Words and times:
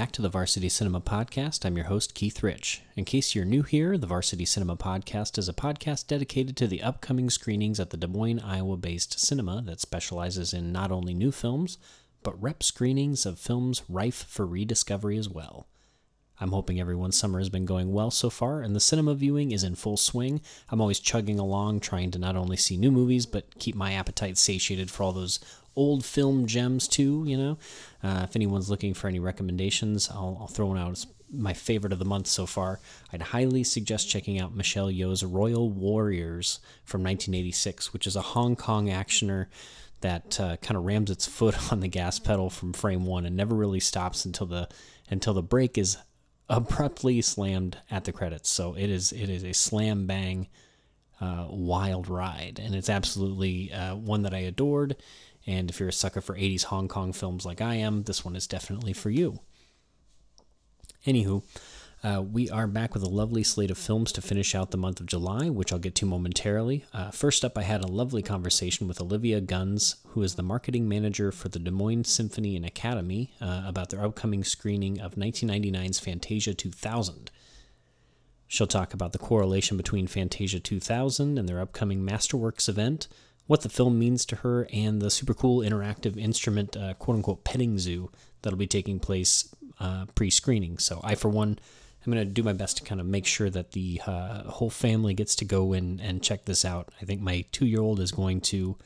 Back 0.00 0.12
to 0.12 0.22
the 0.22 0.30
Varsity 0.30 0.70
Cinema 0.70 1.02
Podcast. 1.02 1.66
I'm 1.66 1.76
your 1.76 1.88
host, 1.88 2.14
Keith 2.14 2.42
Rich. 2.42 2.80
In 2.96 3.04
case 3.04 3.34
you're 3.34 3.44
new 3.44 3.62
here, 3.62 3.98
the 3.98 4.06
Varsity 4.06 4.46
Cinema 4.46 4.74
Podcast 4.74 5.36
is 5.36 5.46
a 5.46 5.52
podcast 5.52 6.06
dedicated 6.06 6.56
to 6.56 6.66
the 6.66 6.82
upcoming 6.82 7.28
screenings 7.28 7.78
at 7.78 7.90
the 7.90 7.98
Des 7.98 8.06
Moines, 8.06 8.40
Iowa 8.40 8.78
based 8.78 9.20
cinema 9.20 9.60
that 9.66 9.78
specializes 9.78 10.54
in 10.54 10.72
not 10.72 10.90
only 10.90 11.12
new 11.12 11.30
films, 11.30 11.76
but 12.22 12.42
rep 12.42 12.62
screenings 12.62 13.26
of 13.26 13.38
films 13.38 13.82
rife 13.90 14.24
for 14.26 14.46
rediscovery 14.46 15.18
as 15.18 15.28
well. 15.28 15.66
I'm 16.40 16.52
hoping 16.52 16.80
everyone's 16.80 17.18
summer 17.18 17.38
has 17.38 17.50
been 17.50 17.66
going 17.66 17.92
well 17.92 18.10
so 18.10 18.30
far, 18.30 18.62
and 18.62 18.74
the 18.74 18.80
cinema 18.80 19.14
viewing 19.14 19.52
is 19.52 19.62
in 19.62 19.74
full 19.74 19.98
swing. 19.98 20.40
I'm 20.70 20.80
always 20.80 20.98
chugging 20.98 21.38
along, 21.38 21.80
trying 21.80 22.10
to 22.12 22.18
not 22.18 22.36
only 22.36 22.56
see 22.56 22.78
new 22.78 22.90
movies, 22.90 23.26
but 23.26 23.58
keep 23.58 23.74
my 23.74 23.92
appetite 23.92 24.38
satiated 24.38 24.90
for 24.90 25.02
all 25.02 25.12
those 25.12 25.40
old 25.76 26.04
film 26.04 26.46
gems 26.46 26.88
too. 26.88 27.24
You 27.26 27.36
know, 27.36 27.58
uh, 28.02 28.26
if 28.28 28.36
anyone's 28.36 28.70
looking 28.70 28.94
for 28.94 29.08
any 29.08 29.18
recommendations, 29.18 30.10
I'll, 30.10 30.36
I'll 30.40 30.46
throw 30.46 30.66
one 30.66 30.78
out 30.78 30.92
as 30.92 31.06
my 31.32 31.52
favorite 31.52 31.92
of 31.92 31.98
the 31.98 32.04
month 32.04 32.26
so 32.26 32.46
far. 32.46 32.80
I'd 33.12 33.22
highly 33.22 33.64
suggest 33.64 34.08
checking 34.08 34.40
out 34.40 34.54
Michelle 34.54 34.90
Yeoh's 34.90 35.24
Royal 35.24 35.70
Warriors 35.70 36.60
from 36.84 37.02
1986, 37.02 37.92
which 37.92 38.06
is 38.06 38.16
a 38.16 38.22
Hong 38.22 38.56
Kong 38.56 38.88
actioner 38.88 39.46
that 40.00 40.40
uh, 40.40 40.56
kind 40.56 40.76
of 40.76 40.84
rams 40.84 41.10
its 41.10 41.26
foot 41.26 41.72
on 41.72 41.80
the 41.80 41.88
gas 41.88 42.18
pedal 42.18 42.50
from 42.50 42.72
frame 42.72 43.04
one 43.04 43.26
and 43.26 43.36
never 43.36 43.54
really 43.54 43.80
stops 43.80 44.24
until 44.24 44.46
the 44.46 44.68
until 45.10 45.34
the 45.34 45.42
break 45.42 45.76
is 45.76 45.96
abruptly 46.48 47.20
slammed 47.20 47.78
at 47.90 48.04
the 48.04 48.12
credits. 48.12 48.48
So 48.48 48.74
it 48.74 48.90
is 48.90 49.12
it 49.12 49.28
is 49.28 49.44
a 49.44 49.52
slam 49.52 50.06
bang 50.06 50.48
uh, 51.20 51.46
wild 51.50 52.08
ride, 52.08 52.60
and 52.62 52.74
it's 52.74 52.88
absolutely 52.88 53.72
uh, 53.72 53.94
one 53.94 54.22
that 54.22 54.34
I 54.34 54.38
adored. 54.38 54.96
And 55.46 55.70
if 55.70 55.80
you're 55.80 55.88
a 55.88 55.92
sucker 55.92 56.20
for 56.20 56.34
80s 56.36 56.64
Hong 56.64 56.88
Kong 56.88 57.12
films 57.12 57.44
like 57.44 57.60
I 57.60 57.76
am, 57.76 58.04
this 58.04 58.24
one 58.24 58.36
is 58.36 58.46
definitely 58.46 58.92
for 58.92 59.10
you. 59.10 59.40
Anywho, 61.06 61.42
uh, 62.02 62.22
we 62.22 62.48
are 62.48 62.66
back 62.66 62.94
with 62.94 63.02
a 63.02 63.08
lovely 63.08 63.42
slate 63.42 63.70
of 63.70 63.76
films 63.76 64.10
to 64.12 64.22
finish 64.22 64.54
out 64.54 64.70
the 64.70 64.78
month 64.78 65.00
of 65.00 65.06
July, 65.06 65.50
which 65.50 65.72
I'll 65.72 65.78
get 65.78 65.94
to 65.96 66.06
momentarily. 66.06 66.84
Uh, 66.94 67.10
first 67.10 67.44
up, 67.44 67.58
I 67.58 67.62
had 67.62 67.84
a 67.84 67.88
lovely 67.88 68.22
conversation 68.22 68.88
with 68.88 69.00
Olivia 69.00 69.40
Guns, 69.40 69.96
who 70.08 70.22
is 70.22 70.34
the 70.34 70.42
marketing 70.42 70.88
manager 70.88 71.30
for 71.30 71.50
the 71.50 71.58
Des 71.58 71.70
Moines 71.70 72.08
Symphony 72.08 72.56
and 72.56 72.64
Academy, 72.64 73.32
uh, 73.40 73.64
about 73.66 73.90
their 73.90 74.02
upcoming 74.02 74.44
screening 74.44 74.98
of 74.98 75.14
1999's 75.14 75.98
Fantasia 75.98 76.54
2000. 76.54 77.30
She'll 78.46 78.66
talk 78.66 78.94
about 78.94 79.12
the 79.12 79.18
correlation 79.18 79.76
between 79.76 80.06
Fantasia 80.06 80.58
2000 80.58 81.38
and 81.38 81.48
their 81.48 81.60
upcoming 81.60 82.00
Masterworks 82.00 82.68
event, 82.68 83.08
what 83.50 83.62
the 83.62 83.68
film 83.68 83.98
means 83.98 84.24
to 84.24 84.36
her, 84.36 84.68
and 84.72 85.02
the 85.02 85.10
super 85.10 85.34
cool 85.34 85.58
interactive 85.58 86.16
instrument, 86.16 86.76
uh, 86.76 86.94
quote 86.94 87.16
unquote, 87.16 87.42
petting 87.42 87.80
zoo 87.80 88.08
that'll 88.42 88.56
be 88.56 88.64
taking 88.68 89.00
place 89.00 89.52
uh, 89.80 90.06
pre 90.14 90.30
screening. 90.30 90.78
So, 90.78 91.00
I, 91.02 91.16
for 91.16 91.30
one, 91.30 91.58
I'm 92.06 92.12
going 92.12 92.24
to 92.24 92.32
do 92.32 92.44
my 92.44 92.52
best 92.52 92.76
to 92.76 92.84
kind 92.84 93.00
of 93.00 93.08
make 93.08 93.26
sure 93.26 93.50
that 93.50 93.72
the 93.72 94.00
uh, 94.06 94.44
whole 94.44 94.70
family 94.70 95.14
gets 95.14 95.34
to 95.34 95.44
go 95.44 95.72
in 95.72 95.98
and 95.98 96.22
check 96.22 96.44
this 96.44 96.64
out. 96.64 96.92
I 97.02 97.04
think 97.06 97.22
my 97.22 97.44
two 97.50 97.66
year 97.66 97.80
old 97.80 97.98
is 97.98 98.12
going 98.12 98.40
to 98.42 98.76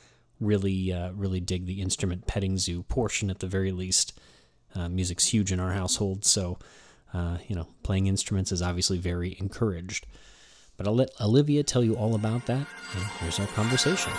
really, 0.40 0.90
uh, 0.90 1.12
really 1.12 1.40
dig 1.40 1.66
the 1.66 1.82
instrument 1.82 2.26
petting 2.26 2.56
zoo 2.56 2.84
portion 2.84 3.28
at 3.28 3.40
the 3.40 3.46
very 3.46 3.70
least. 3.70 4.18
Uh, 4.74 4.88
music's 4.88 5.26
huge 5.26 5.52
in 5.52 5.60
our 5.60 5.72
household, 5.72 6.24
so, 6.24 6.58
uh, 7.12 7.36
you 7.48 7.54
know, 7.54 7.68
playing 7.82 8.06
instruments 8.06 8.50
is 8.50 8.62
obviously 8.62 8.96
very 8.96 9.36
encouraged. 9.38 10.06
But 10.76 10.86
I'll 10.86 10.96
let 10.96 11.10
Olivia 11.20 11.62
tell 11.62 11.84
you 11.84 11.94
all 11.94 12.14
about 12.14 12.46
that, 12.46 12.66
and 12.94 13.04
here's 13.20 13.38
our 13.38 13.46
conversation. 13.48 14.12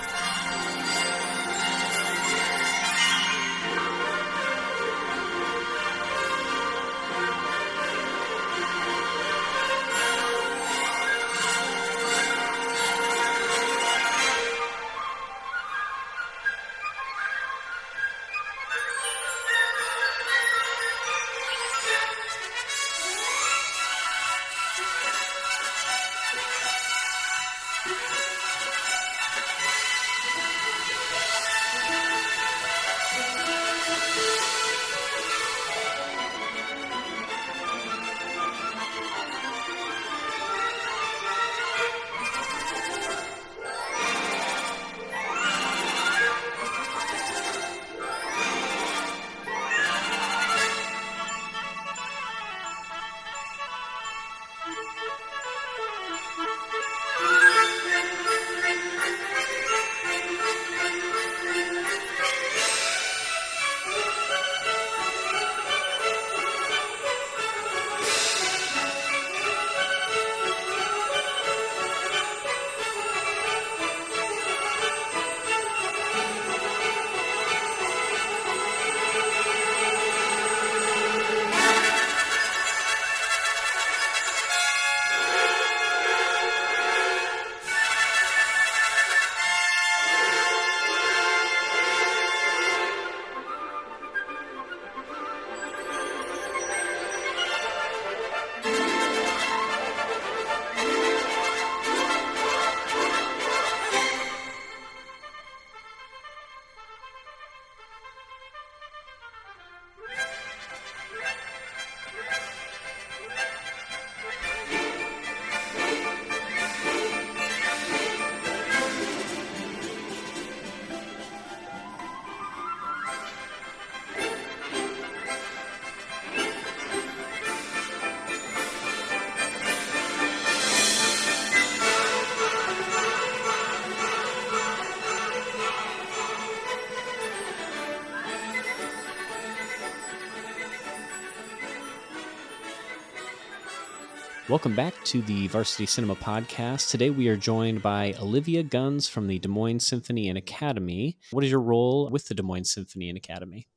Welcome 144.55 144.73
back 144.73 144.93
to 145.03 145.21
the 145.21 145.49
Varsity 145.49 145.85
Cinema 145.85 146.15
Podcast. 146.15 146.89
Today 146.89 147.09
we 147.09 147.27
are 147.27 147.35
joined 147.35 147.81
by 147.81 148.15
Olivia 148.21 148.63
Guns 148.63 149.05
from 149.05 149.27
the 149.27 149.37
Des 149.37 149.49
Moines 149.49 149.81
Symphony 149.81 150.29
and 150.29 150.37
Academy. 150.37 151.17
What 151.31 151.43
is 151.43 151.51
your 151.51 151.59
role 151.59 152.09
with 152.09 152.29
the 152.29 152.35
Des 152.35 152.41
Moines 152.41 152.71
Symphony 152.71 153.09
and 153.09 153.17
Academy? 153.17 153.67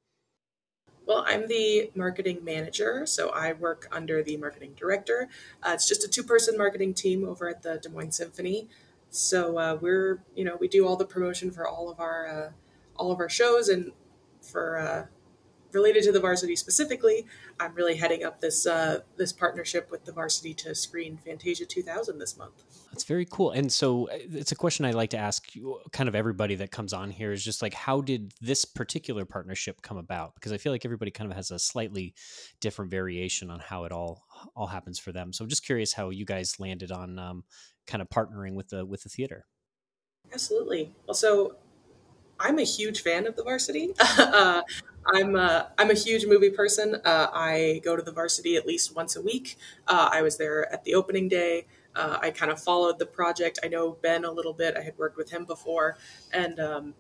Well, 1.05 1.25
I'm 1.27 1.49
the 1.49 1.91
marketing 1.97 2.45
manager, 2.45 3.07
so 3.07 3.31
I 3.31 3.55
work 3.55 3.89
under 3.91 4.23
the 4.23 4.37
marketing 4.37 4.75
director. 4.77 5.29
Uh, 5.65 5.73
it's 5.73 5.89
just 5.89 6.05
a 6.05 6.09
two-person 6.09 6.57
marketing 6.57 6.95
team 6.95 7.25
over 7.25 7.49
at 7.49 7.63
the 7.63 7.79
Des 7.83 7.89
Moines 7.89 8.13
Symphony. 8.13 8.69
So 9.11 9.59
uh, 9.59 9.79
we're, 9.81 10.23
you 10.37 10.45
know, 10.45 10.57
we 10.61 10.69
do 10.69 10.87
all 10.87 10.95
the 10.95 11.05
promotion 11.05 11.51
for 11.51 11.67
all 11.67 11.91
of 11.91 11.99
our 11.99 12.29
uh, 12.29 12.51
all 12.95 13.11
of 13.11 13.19
our 13.19 13.29
shows 13.29 13.69
and 13.69 13.91
for 14.41 14.79
uh, 14.79 15.07
related 15.73 16.03
to 16.05 16.13
the 16.13 16.21
varsity 16.21 16.57
specifically, 16.57 17.27
I'm 17.61 17.75
really 17.75 17.97
heading 17.97 18.25
up 18.25 18.41
this 18.41 18.67
uh, 18.67 19.01
this 19.17 19.33
partnership 19.33 19.91
with 19.91 20.05
the 20.05 20.13
varsity 20.13 20.55
to 20.55 20.75
screen 20.75 21.19
Fantasia 21.19 21.67
2000 21.67 22.19
this 22.19 22.37
month. 22.37 22.65
That's 22.93 23.05
very 23.05 23.27
cool. 23.31 23.51
And 23.51 23.71
so 23.71 24.09
uh, 24.09 24.19
it's 24.33 24.53
a 24.53 24.57
question 24.57 24.85
I 24.85 24.93
like 24.93 25.11
to 25.11 25.19
ask 25.19 25.47
kind 25.93 26.09
of 26.09 26.15
everybody 26.15 26.55
that 26.57 26.71
comes 26.71 26.93
on 26.93 27.11
here 27.11 27.33
is 27.33 27.45
just 27.45 27.63
like, 27.63 27.75
how 27.75 28.01
did 28.01 28.33
this 28.41 28.65
particular 28.65 29.25
partnership 29.25 29.83
come 29.83 29.99
about? 29.99 30.35
Because 30.35 30.53
I 30.53 30.59
feel 30.59 30.73
like 30.73 30.85
everybody 30.85 31.11
kind 31.11 31.31
of 31.31 31.37
has 31.37 31.51
a 31.51 31.59
slightly 31.59 32.15
different 32.61 32.91
variation 32.91 33.51
on 33.51 33.61
how 33.61 33.85
it 33.85 33.93
all 33.93 34.25
all 34.57 34.67
happens 34.67 34.99
for 34.99 35.13
them. 35.13 35.33
So 35.33 35.45
I'm 35.45 35.51
just 35.51 35.65
curious 35.65 35.93
how 35.93 36.11
you 36.11 36.25
guys 36.25 36.59
landed 36.59 36.93
on 36.93 37.19
um, 37.19 37.45
kind 37.87 38.03
of 38.03 38.09
partnering 38.09 38.55
with 38.55 38.69
the 38.69 38.85
with 38.87 39.03
the 39.03 39.09
theater. 39.09 39.47
Absolutely. 40.33 40.95
Well, 41.07 41.15
so 41.15 41.57
I'm 42.41 42.59
a 42.59 42.65
huge 42.65 43.03
fan 43.03 43.27
of 43.27 43.37
the 43.37 43.43
varsity. 43.43 43.95
uh, 44.01 44.63
I'm 45.15 45.37
a, 45.37 45.73
I'm 45.79 45.91
a 45.91 45.95
huge 45.95 46.27
movie 46.27 46.51
person. 46.51 46.97
Uh, 47.05 47.29
I 47.33 47.81
go 47.85 47.97
to 47.97 48.03
the 48.03 48.13
varsity 48.13 48.57
at 48.57 48.67
least 48.67 48.95
once 48.95 49.17
a 49.17 49.23
week. 49.23 49.57
Uh, 49.87 50.11
I 50.13 50.23
was 50.23 50.37
there 50.37 50.71
at 50.73 50.85
the 50.85 50.95
opening 50.95 51.29
day. 51.29 51.67
Uh, 51.97 52.19
I 52.21 52.31
kind 52.31 52.53
of 52.53 52.61
followed 52.63 52.99
the 52.99 53.07
project. 53.07 53.59
I 53.65 53.69
know 53.69 53.93
Ben 54.03 54.25
a 54.25 54.31
little 54.31 54.53
bit. 54.53 54.77
I 54.77 54.83
had 54.83 54.99
worked 54.99 55.17
with 55.17 55.31
him 55.31 55.45
before, 55.47 55.97
and 56.33 56.61
um, 56.61 56.95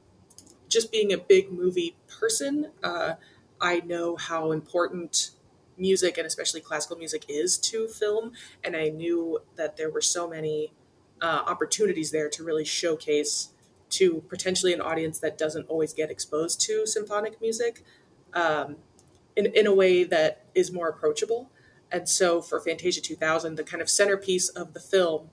just 0.68 0.92
being 0.92 1.12
a 1.12 1.18
big 1.18 1.52
movie 1.52 1.96
person, 2.20 2.72
uh, 2.82 3.14
I 3.60 3.80
know 3.80 4.16
how 4.16 4.52
important 4.52 5.30
music 5.78 6.18
and 6.18 6.26
especially 6.26 6.60
classical 6.60 6.96
music 6.96 7.24
is 7.28 7.58
to 7.58 7.88
film. 7.88 8.32
And 8.64 8.76
I 8.76 8.88
knew 8.90 9.40
that 9.56 9.76
there 9.76 9.90
were 9.90 10.00
so 10.02 10.28
many 10.28 10.72
uh, 11.20 11.42
opportunities 11.46 12.10
there 12.10 12.28
to 12.30 12.44
really 12.44 12.64
showcase 12.64 13.50
to 13.90 14.22
potentially 14.28 14.72
an 14.72 14.80
audience 14.80 15.18
that 15.20 15.38
doesn't 15.38 15.68
always 15.68 15.92
get 15.92 16.10
exposed 16.10 16.60
to 16.62 16.86
symphonic 16.86 17.40
music 17.40 17.84
um, 18.34 18.76
in, 19.36 19.46
in 19.46 19.66
a 19.66 19.74
way 19.74 20.04
that 20.04 20.44
is 20.54 20.72
more 20.72 20.88
approachable. 20.88 21.50
And 21.90 22.08
so 22.08 22.42
for 22.42 22.60
Fantasia 22.60 23.00
2000, 23.00 23.54
the 23.54 23.64
kind 23.64 23.80
of 23.80 23.88
centerpiece 23.88 24.48
of 24.48 24.74
the 24.74 24.80
film 24.80 25.30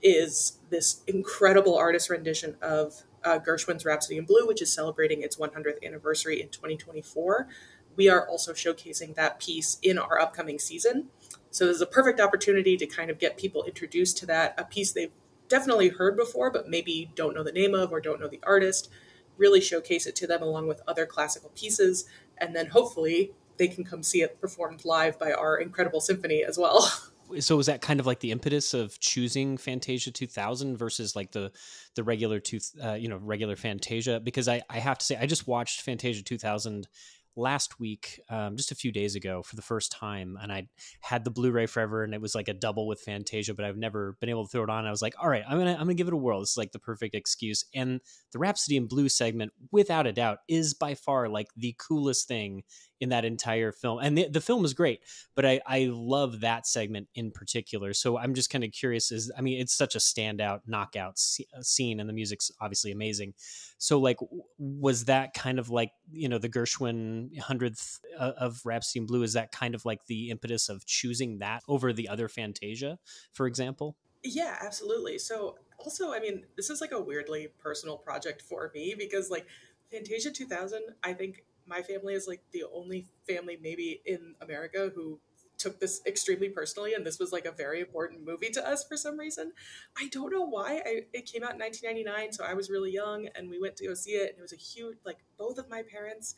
is 0.00 0.58
this 0.70 1.02
incredible 1.06 1.76
artist 1.76 2.08
rendition 2.08 2.56
of 2.62 3.02
uh, 3.24 3.38
Gershwin's 3.38 3.84
Rhapsody 3.84 4.16
in 4.16 4.24
Blue, 4.24 4.46
which 4.46 4.62
is 4.62 4.72
celebrating 4.72 5.22
its 5.22 5.36
100th 5.36 5.84
anniversary 5.84 6.40
in 6.40 6.48
2024. 6.48 7.48
We 7.96 8.08
are 8.08 8.28
also 8.28 8.52
showcasing 8.52 9.16
that 9.16 9.40
piece 9.40 9.78
in 9.82 9.98
our 9.98 10.20
upcoming 10.20 10.60
season. 10.60 11.08
So 11.50 11.64
there's 11.64 11.80
a 11.80 11.86
perfect 11.86 12.20
opportunity 12.20 12.76
to 12.76 12.86
kind 12.86 13.10
of 13.10 13.18
get 13.18 13.36
people 13.36 13.64
introduced 13.64 14.18
to 14.18 14.26
that, 14.26 14.54
a 14.56 14.64
piece 14.64 14.92
they've 14.92 15.10
definitely 15.48 15.88
heard 15.88 16.16
before, 16.16 16.50
but 16.50 16.68
maybe 16.68 17.10
don't 17.14 17.34
know 17.34 17.42
the 17.42 17.52
name 17.52 17.74
of 17.74 17.92
or 17.92 18.00
don't 18.00 18.20
know 18.20 18.28
the 18.28 18.40
artist. 18.42 18.90
Really 19.36 19.60
showcase 19.60 20.06
it 20.06 20.16
to 20.16 20.26
them 20.26 20.42
along 20.42 20.66
with 20.66 20.82
other 20.86 21.06
classical 21.06 21.50
pieces. 21.54 22.06
And 22.38 22.54
then 22.54 22.66
hopefully 22.66 23.32
they 23.56 23.68
can 23.68 23.84
come 23.84 24.02
see 24.02 24.22
it 24.22 24.40
performed 24.40 24.84
live 24.84 25.18
by 25.18 25.32
our 25.32 25.58
incredible 25.58 26.00
symphony 26.00 26.44
as 26.44 26.58
well. 26.58 26.90
So 27.40 27.58
was 27.58 27.66
that 27.66 27.82
kind 27.82 28.00
of 28.00 28.06
like 28.06 28.20
the 28.20 28.30
impetus 28.30 28.72
of 28.72 28.98
choosing 29.00 29.58
Fantasia 29.58 30.10
2000 30.10 30.78
versus 30.78 31.14
like 31.14 31.30
the 31.32 31.52
the 31.94 32.02
regular 32.02 32.40
two, 32.40 32.58
uh, 32.82 32.94
you 32.94 33.06
know, 33.08 33.18
regular 33.18 33.54
Fantasia? 33.54 34.18
Because 34.18 34.48
I 34.48 34.62
I 34.70 34.78
have 34.78 34.96
to 34.96 35.04
say 35.04 35.14
I 35.14 35.26
just 35.26 35.46
watched 35.46 35.82
Fantasia 35.82 36.22
2000 36.22 36.88
last 37.38 37.78
week, 37.78 38.20
um, 38.28 38.56
just 38.56 38.72
a 38.72 38.74
few 38.74 38.92
days 38.92 39.14
ago, 39.14 39.42
for 39.42 39.56
the 39.56 39.62
first 39.62 39.92
time, 39.92 40.36
and 40.42 40.52
I 40.52 40.68
had 41.00 41.24
the 41.24 41.30
Blu-ray 41.30 41.66
forever, 41.66 42.02
and 42.02 42.12
it 42.12 42.20
was 42.20 42.34
like 42.34 42.48
a 42.48 42.54
double 42.54 42.86
with 42.86 43.00
Fantasia, 43.00 43.54
but 43.54 43.64
I've 43.64 43.76
never 43.76 44.16
been 44.20 44.28
able 44.28 44.44
to 44.44 44.50
throw 44.50 44.64
it 44.64 44.70
on. 44.70 44.84
I 44.84 44.90
was 44.90 45.02
like, 45.02 45.14
all 45.22 45.28
right, 45.28 45.44
I'm 45.48 45.58
gonna 45.58 45.72
I'm 45.72 45.80
gonna 45.80 45.94
give 45.94 46.08
it 46.08 46.14
a 46.14 46.16
whirl. 46.16 46.40
This 46.40 46.50
is 46.50 46.56
like 46.56 46.72
the 46.72 46.78
perfect 46.78 47.14
excuse. 47.14 47.64
And 47.74 48.00
the 48.32 48.38
Rhapsody 48.38 48.76
in 48.76 48.86
Blue 48.86 49.08
segment, 49.08 49.52
without 49.70 50.06
a 50.06 50.12
doubt, 50.12 50.38
is 50.48 50.74
by 50.74 50.94
far 50.94 51.28
like 51.28 51.48
the 51.56 51.74
coolest 51.78 52.28
thing 52.28 52.64
in 53.00 53.10
that 53.10 53.24
entire 53.24 53.72
film. 53.72 53.98
And 54.00 54.16
the, 54.16 54.28
the 54.28 54.40
film 54.40 54.64
is 54.64 54.74
great, 54.74 55.00
but 55.34 55.46
I, 55.46 55.60
I 55.66 55.88
love 55.92 56.40
that 56.40 56.66
segment 56.66 57.08
in 57.14 57.30
particular. 57.30 57.92
So 57.94 58.18
I'm 58.18 58.34
just 58.34 58.50
kind 58.50 58.64
of 58.64 58.72
curious 58.72 59.12
is, 59.12 59.30
I 59.36 59.40
mean, 59.40 59.60
it's 59.60 59.74
such 59.74 59.94
a 59.94 59.98
standout 59.98 60.60
knockout 60.66 61.20
uh, 61.56 61.62
scene 61.62 62.00
and 62.00 62.08
the 62.08 62.12
music's 62.12 62.50
obviously 62.60 62.90
amazing. 62.90 63.34
So 63.78 63.98
like, 63.98 64.18
was 64.58 65.04
that 65.04 65.34
kind 65.34 65.58
of 65.58 65.70
like, 65.70 65.92
you 66.10 66.28
know, 66.28 66.38
the 66.38 66.48
Gershwin 66.48 67.38
hundredth 67.38 68.00
uh, 68.18 68.32
of 68.36 68.60
Rhapsody 68.64 69.00
in 69.00 69.06
Blue, 69.06 69.22
is 69.22 69.34
that 69.34 69.52
kind 69.52 69.74
of 69.74 69.84
like 69.84 70.06
the 70.06 70.30
impetus 70.30 70.68
of 70.68 70.84
choosing 70.86 71.38
that 71.38 71.62
over 71.68 71.92
the 71.92 72.08
other 72.08 72.28
Fantasia, 72.28 72.98
for 73.32 73.46
example? 73.46 73.96
Yeah, 74.24 74.56
absolutely. 74.60 75.18
So 75.18 75.56
also, 75.78 76.12
I 76.12 76.20
mean, 76.20 76.44
this 76.56 76.70
is 76.70 76.80
like 76.80 76.92
a 76.92 77.00
weirdly 77.00 77.48
personal 77.58 77.96
project 77.96 78.42
for 78.42 78.70
me 78.74 78.94
because 78.98 79.30
like 79.30 79.46
Fantasia 79.90 80.30
2000, 80.30 80.82
I 81.02 81.12
think 81.12 81.44
my 81.68 81.82
family 81.82 82.14
is 82.14 82.26
like 82.26 82.42
the 82.52 82.64
only 82.72 83.06
family 83.28 83.58
maybe 83.60 84.00
in 84.06 84.34
America 84.40 84.90
who 84.94 85.20
took 85.58 85.80
this 85.80 86.00
extremely 86.06 86.48
personally 86.48 86.94
and 86.94 87.04
this 87.04 87.18
was 87.18 87.32
like 87.32 87.44
a 87.44 87.50
very 87.50 87.80
important 87.80 88.24
movie 88.24 88.48
to 88.50 88.66
us 88.66 88.86
for 88.86 88.96
some 88.96 89.18
reason. 89.18 89.52
I 89.96 90.08
don't 90.08 90.32
know 90.32 90.46
why 90.46 90.80
I, 90.86 91.00
it 91.12 91.26
came 91.26 91.42
out 91.42 91.54
in 91.54 91.58
1999 91.58 92.32
so 92.32 92.44
i 92.44 92.54
was 92.54 92.70
really 92.70 92.92
young 92.92 93.28
and 93.34 93.50
we 93.50 93.60
went 93.60 93.76
to 93.76 93.86
go 93.86 93.94
see 93.94 94.12
it 94.12 94.30
and 94.30 94.38
it 94.38 94.42
was 94.42 94.52
a 94.52 94.56
huge 94.56 94.98
like 95.04 95.18
both 95.36 95.58
of 95.58 95.68
my 95.68 95.82
parents 95.82 96.36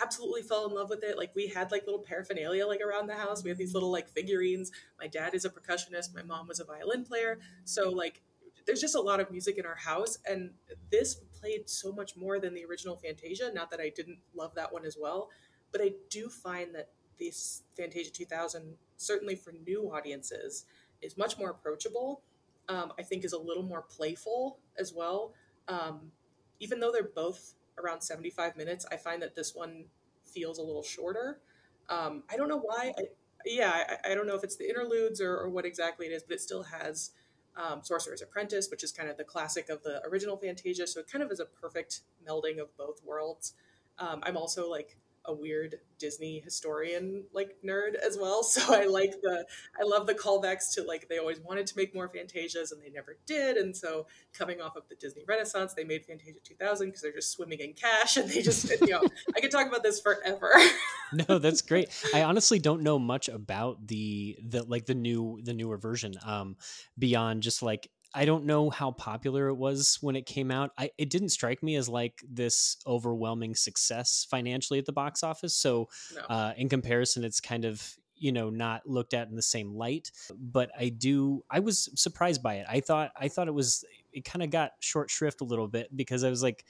absolutely 0.00 0.42
fell 0.42 0.66
in 0.66 0.74
love 0.74 0.90
with 0.90 1.02
it. 1.04 1.18
Like 1.18 1.34
we 1.34 1.48
had 1.48 1.70
like 1.70 1.84
little 1.86 2.02
paraphernalia 2.02 2.66
like 2.66 2.80
around 2.80 3.08
the 3.08 3.14
house. 3.14 3.42
We 3.42 3.50
had 3.50 3.58
these 3.58 3.74
little 3.74 3.90
like 3.90 4.08
figurines. 4.08 4.72
My 4.98 5.06
dad 5.06 5.34
is 5.34 5.44
a 5.44 5.50
percussionist. 5.50 6.14
My 6.14 6.22
mom 6.22 6.48
was 6.48 6.60
a 6.60 6.64
violin 6.64 7.04
player. 7.04 7.38
So 7.64 7.90
like 7.90 8.22
there's 8.66 8.80
just 8.80 8.94
a 8.94 9.00
lot 9.00 9.20
of 9.20 9.30
music 9.30 9.58
in 9.58 9.66
our 9.66 9.76
house 9.76 10.18
and 10.26 10.50
this 10.90 11.14
played 11.40 11.68
so 11.68 11.92
much 11.92 12.16
more 12.16 12.38
than 12.38 12.54
the 12.54 12.64
original 12.64 12.96
fantasia 12.96 13.50
not 13.54 13.70
that 13.70 13.80
i 13.80 13.90
didn't 13.94 14.18
love 14.34 14.54
that 14.54 14.72
one 14.72 14.84
as 14.84 14.96
well 15.00 15.28
but 15.70 15.80
i 15.80 15.90
do 16.10 16.28
find 16.28 16.74
that 16.74 16.90
this 17.18 17.62
fantasia 17.76 18.10
2000 18.10 18.74
certainly 18.96 19.34
for 19.34 19.52
new 19.66 19.92
audiences 19.92 20.64
is 21.00 21.16
much 21.16 21.38
more 21.38 21.50
approachable 21.50 22.22
um, 22.68 22.92
i 22.98 23.02
think 23.02 23.24
is 23.24 23.32
a 23.32 23.38
little 23.38 23.62
more 23.62 23.82
playful 23.82 24.58
as 24.78 24.92
well. 24.94 25.34
Um, 25.68 26.12
even 26.60 26.80
though 26.80 26.90
they're 26.90 27.10
both 27.14 27.54
around 27.78 28.00
75 28.00 28.56
minutes 28.56 28.86
i 28.90 28.96
find 28.96 29.22
that 29.22 29.34
this 29.34 29.54
one 29.54 29.84
feels 30.24 30.58
a 30.58 30.62
little 30.62 30.82
shorter. 30.82 31.40
Um, 31.88 32.22
i 32.30 32.36
don't 32.36 32.48
know 32.48 32.60
why 32.60 32.92
I, 32.98 33.02
yeah 33.44 33.84
I, 34.04 34.12
I, 34.12 34.14
don't 34.14 34.26
know 34.26 34.36
if 34.36 34.44
it's 34.44 34.56
the 34.56 34.68
interludes 34.68 35.20
or, 35.20 35.36
or 35.36 35.50
what 35.50 35.64
exactly 35.64 36.06
it 36.06 36.10
is 36.10 36.22
but 36.22 36.34
it 36.34 36.40
still 36.40 36.62
has 36.62 37.10
um, 37.56 37.80
Sorcerer's 37.82 38.22
Apprentice, 38.22 38.70
which 38.70 38.82
is 38.82 38.92
kind 38.92 39.08
of 39.08 39.16
the 39.16 39.24
classic 39.24 39.68
of 39.68 39.82
the 39.82 40.02
original 40.06 40.36
Fantasia. 40.36 40.86
So 40.86 41.00
it 41.00 41.10
kind 41.10 41.22
of 41.22 41.30
is 41.30 41.40
a 41.40 41.44
perfect 41.44 42.00
melding 42.26 42.58
of 42.58 42.76
both 42.76 43.02
worlds. 43.04 43.54
Um, 43.98 44.20
I'm 44.22 44.36
also 44.36 44.70
like 44.70 44.96
a 45.24 45.34
weird 45.34 45.76
Disney 45.98 46.40
historian 46.40 47.24
like 47.32 47.56
nerd 47.64 47.94
as 47.94 48.18
well. 48.20 48.42
So 48.52 48.74
I 48.74 48.84
like 48.84 49.12
the 49.22 49.46
I 49.80 49.84
love 49.84 50.06
the 50.06 50.14
callbacks 50.14 50.74
to 50.74 50.82
like 50.82 51.08
they 51.08 51.18
always 51.18 51.40
wanted 51.40 51.66
to 51.68 51.76
make 51.76 51.94
more 51.94 52.08
Fantasias 52.08 52.70
and 52.70 52.82
they 52.82 52.90
never 52.90 53.16
did. 53.24 53.56
And 53.56 53.74
so 53.74 54.06
coming 54.36 54.60
off 54.60 54.76
of 54.76 54.82
the 54.90 54.94
Disney 54.94 55.22
Renaissance, 55.26 55.72
they 55.72 55.84
made 55.84 56.04
Fantasia 56.04 56.40
2000 56.44 56.88
because 56.88 57.00
they're 57.00 57.12
just 57.12 57.32
swimming 57.32 57.60
in 57.60 57.72
cash 57.72 58.18
and 58.18 58.28
they 58.28 58.42
just 58.42 58.68
you 58.68 58.88
know 58.88 59.02
I 59.34 59.40
could 59.40 59.50
talk 59.50 59.66
about 59.66 59.82
this 59.82 60.00
forever. 60.00 60.52
no, 61.28 61.38
that's 61.38 61.62
great. 61.62 61.88
I 62.12 62.24
honestly 62.24 62.58
don't 62.58 62.82
know 62.82 62.98
much 62.98 63.28
about 63.28 63.86
the 63.86 64.36
the 64.46 64.64
like 64.64 64.84
the 64.84 64.94
new 64.94 65.40
the 65.42 65.54
newer 65.54 65.78
version 65.78 66.14
um 66.26 66.56
beyond 66.98 67.42
just 67.42 67.62
like 67.62 67.88
I 68.14 68.24
don't 68.24 68.44
know 68.44 68.70
how 68.70 68.90
popular 68.90 69.48
it 69.48 69.54
was 69.54 69.98
when 70.00 70.16
it 70.16 70.26
came 70.26 70.50
out. 70.50 70.70
I 70.78 70.90
it 70.98 71.10
didn't 71.10 71.30
strike 71.30 71.62
me 71.62 71.76
as 71.76 71.88
like 71.88 72.22
this 72.28 72.76
overwhelming 72.86 73.54
success 73.54 74.26
financially 74.30 74.78
at 74.78 74.86
the 74.86 74.92
box 74.92 75.22
office. 75.22 75.54
So, 75.54 75.88
no. 76.14 76.22
uh, 76.22 76.52
in 76.56 76.68
comparison, 76.68 77.24
it's 77.24 77.40
kind 77.40 77.64
of 77.64 77.96
you 78.16 78.32
know 78.32 78.50
not 78.50 78.88
looked 78.88 79.14
at 79.14 79.28
in 79.28 79.36
the 79.36 79.42
same 79.42 79.74
light. 79.74 80.12
But 80.38 80.70
I 80.78 80.90
do. 80.90 81.44
I 81.50 81.60
was 81.60 81.88
surprised 81.94 82.42
by 82.42 82.56
it. 82.56 82.66
I 82.68 82.80
thought 82.80 83.12
I 83.16 83.28
thought 83.28 83.48
it 83.48 83.54
was 83.54 83.84
it 84.12 84.24
kind 84.24 84.42
of 84.42 84.50
got 84.50 84.72
short 84.80 85.10
shrift 85.10 85.40
a 85.40 85.44
little 85.44 85.68
bit 85.68 85.94
because 85.94 86.22
I 86.24 86.30
was 86.30 86.42
like 86.42 86.64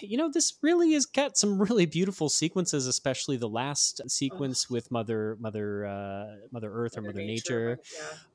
you 0.00 0.16
know, 0.16 0.30
this 0.30 0.54
really 0.62 0.92
has 0.92 1.06
got 1.06 1.36
some 1.36 1.60
really 1.62 1.86
beautiful 1.86 2.28
sequences, 2.28 2.86
especially 2.86 3.36
the 3.36 3.48
last 3.48 4.00
sequence 4.10 4.68
with 4.68 4.90
Mother 4.90 5.36
Mother 5.40 5.86
uh, 5.86 6.26
Mother 6.50 6.70
Earth 6.72 6.96
Mother 6.96 7.08
or 7.08 7.12
Mother 7.12 7.24
Nature. 7.24 7.68
Nature. 7.76 7.80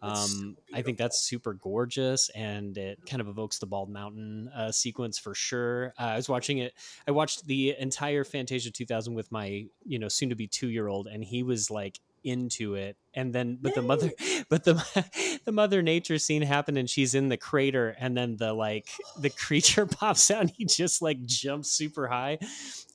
Yeah, 0.04 0.10
um, 0.10 0.18
so 0.28 0.54
I 0.74 0.82
think 0.82 0.98
that's 0.98 1.20
super 1.20 1.54
gorgeous, 1.54 2.30
and 2.30 2.78
it 2.78 3.00
kind 3.06 3.22
of 3.22 3.28
evokes 3.28 3.60
the 3.60 3.68
Bald 3.68 3.90
Mountain 3.90 4.50
uh, 4.56 4.72
sequence 4.72 5.18
for 5.18 5.34
sure. 5.36 5.94
Uh, 6.00 6.04
I 6.04 6.16
was 6.16 6.30
watching 6.30 6.60
it. 6.60 6.74
I 7.08 7.12
watched 7.12 7.46
the 7.46 7.76
entire 7.78 8.24
Fantasia 8.24 8.72
2000 8.72 9.14
with 9.14 9.32
my 9.32 9.66
you 9.86 10.00
know 10.00 10.08
soon 10.08 10.30
to 10.30 10.36
be 10.36 10.48
two 10.48 10.70
year 10.70 10.88
old, 10.88 11.08
and 11.08 11.24
he 11.24 11.44
was 11.44 11.70
like 11.70 12.00
into 12.24 12.76
it 12.76 12.98
and 13.14 13.34
then 13.34 13.58
but 13.62 13.70
Yay. 13.70 13.76
the 13.76 13.82
mother 13.82 14.12
but 14.50 14.64
the 14.64 15.40
the 15.46 15.52
mother 15.52 15.82
nature 15.82 16.18
scene 16.18 16.42
happened 16.42 16.78
and 16.78 16.90
she's 16.90 17.16
in 17.16 17.30
the 17.30 17.38
crater 17.38 17.96
and 18.00 18.16
then 18.16 18.38
the 18.38 18.54
like 18.54 18.90
the 19.20 19.30
creature 19.46 19.86
pops 19.86 20.30
out 20.32 20.42
and 20.42 20.52
he 20.52 20.66
just 20.66 21.02
like 21.02 21.22
jumps 21.26 21.72
super 21.72 22.08
high 22.08 22.38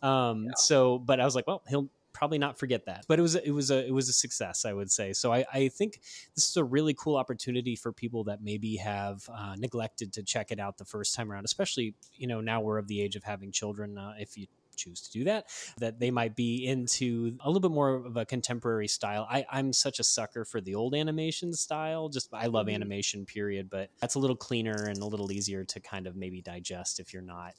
um 0.03 0.45
yeah. 0.45 0.51
so 0.57 0.99
but 0.99 1.21
i 1.21 1.25
was 1.25 1.35
like 1.35 1.47
well 1.47 1.63
he'll 1.69 1.89
probably 2.13 2.39
not 2.39 2.59
forget 2.59 2.87
that 2.87 3.05
but 3.09 3.19
it 3.19 3.23
was 3.23 3.35
it 3.35 3.51
was 3.51 3.71
a 3.71 3.87
it 3.87 3.93
was 3.93 4.09
a 4.09 4.13
success 4.13 4.65
i 4.65 4.73
would 4.73 4.91
say 4.91 5.13
so 5.13 5.35
i 5.35 5.45
i 5.53 5.69
think 5.69 6.01
this 6.35 6.49
is 6.49 6.57
a 6.57 6.65
really 6.65 6.95
cool 6.95 7.15
opportunity 7.15 7.77
for 7.77 7.93
people 7.93 8.25
that 8.25 8.43
maybe 8.43 8.77
have 8.77 9.29
uh, 9.29 9.55
neglected 9.59 10.15
to 10.15 10.23
check 10.23 10.51
it 10.51 10.59
out 10.59 10.79
the 10.79 10.85
first 10.85 11.15
time 11.15 11.31
around 11.31 11.45
especially 11.45 11.95
you 12.15 12.27
know 12.27 12.41
now 12.41 12.59
we're 12.63 12.79
of 12.79 12.89
the 12.89 13.03
age 13.03 13.17
of 13.17 13.25
having 13.25 13.53
children 13.53 13.99
uh, 13.99 14.15
if 14.19 14.39
you 14.39 14.47
choose 14.77 15.01
to 15.03 15.11
do 15.11 15.25
that, 15.25 15.47
that 15.79 15.99
they 15.99 16.11
might 16.11 16.37
be 16.37 16.67
into 16.67 17.37
a 17.41 17.49
little 17.49 17.61
bit 17.61 17.75
more 17.75 17.95
of 17.95 18.17
a 18.17 18.25
contemporary 18.27 18.89
style. 18.89 19.27
I, 19.31 19.45
I'm 19.51 19.73
such 19.73 19.99
a 19.99 20.05
sucker 20.05 20.45
for 20.45 20.61
the 20.61 20.75
old 20.75 20.95
animation 20.95 21.53
style. 21.53 22.09
Just 22.09 22.29
I 22.33 22.47
love 22.47 22.69
Mhm. 22.69 22.75
animation, 22.75 23.27
period. 23.27 23.69
But 23.71 23.91
that's 24.01 24.15
a 24.15 24.19
little 24.19 24.37
cleaner 24.37 24.87
and 24.87 25.01
a 25.03 25.07
little 25.07 25.33
easier 25.33 25.65
to 25.65 25.81
kind 25.81 26.07
of 26.07 26.17
maybe 26.17 26.43
digest 26.43 27.01
if 27.01 27.13
you're 27.13 27.23
not, 27.23 27.55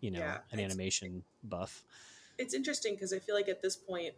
you 0.00 0.10
know, 0.10 0.20
Yeah, 0.20 0.38
an 0.52 0.60
animation 0.60 1.24
buff. 1.42 1.84
it's 2.38 2.54
interesting 2.54 2.94
because 2.94 3.12
I 3.12 3.18
feel 3.18 3.34
like 3.34 3.48
at 3.48 3.62
this 3.62 3.76
point, 3.76 4.14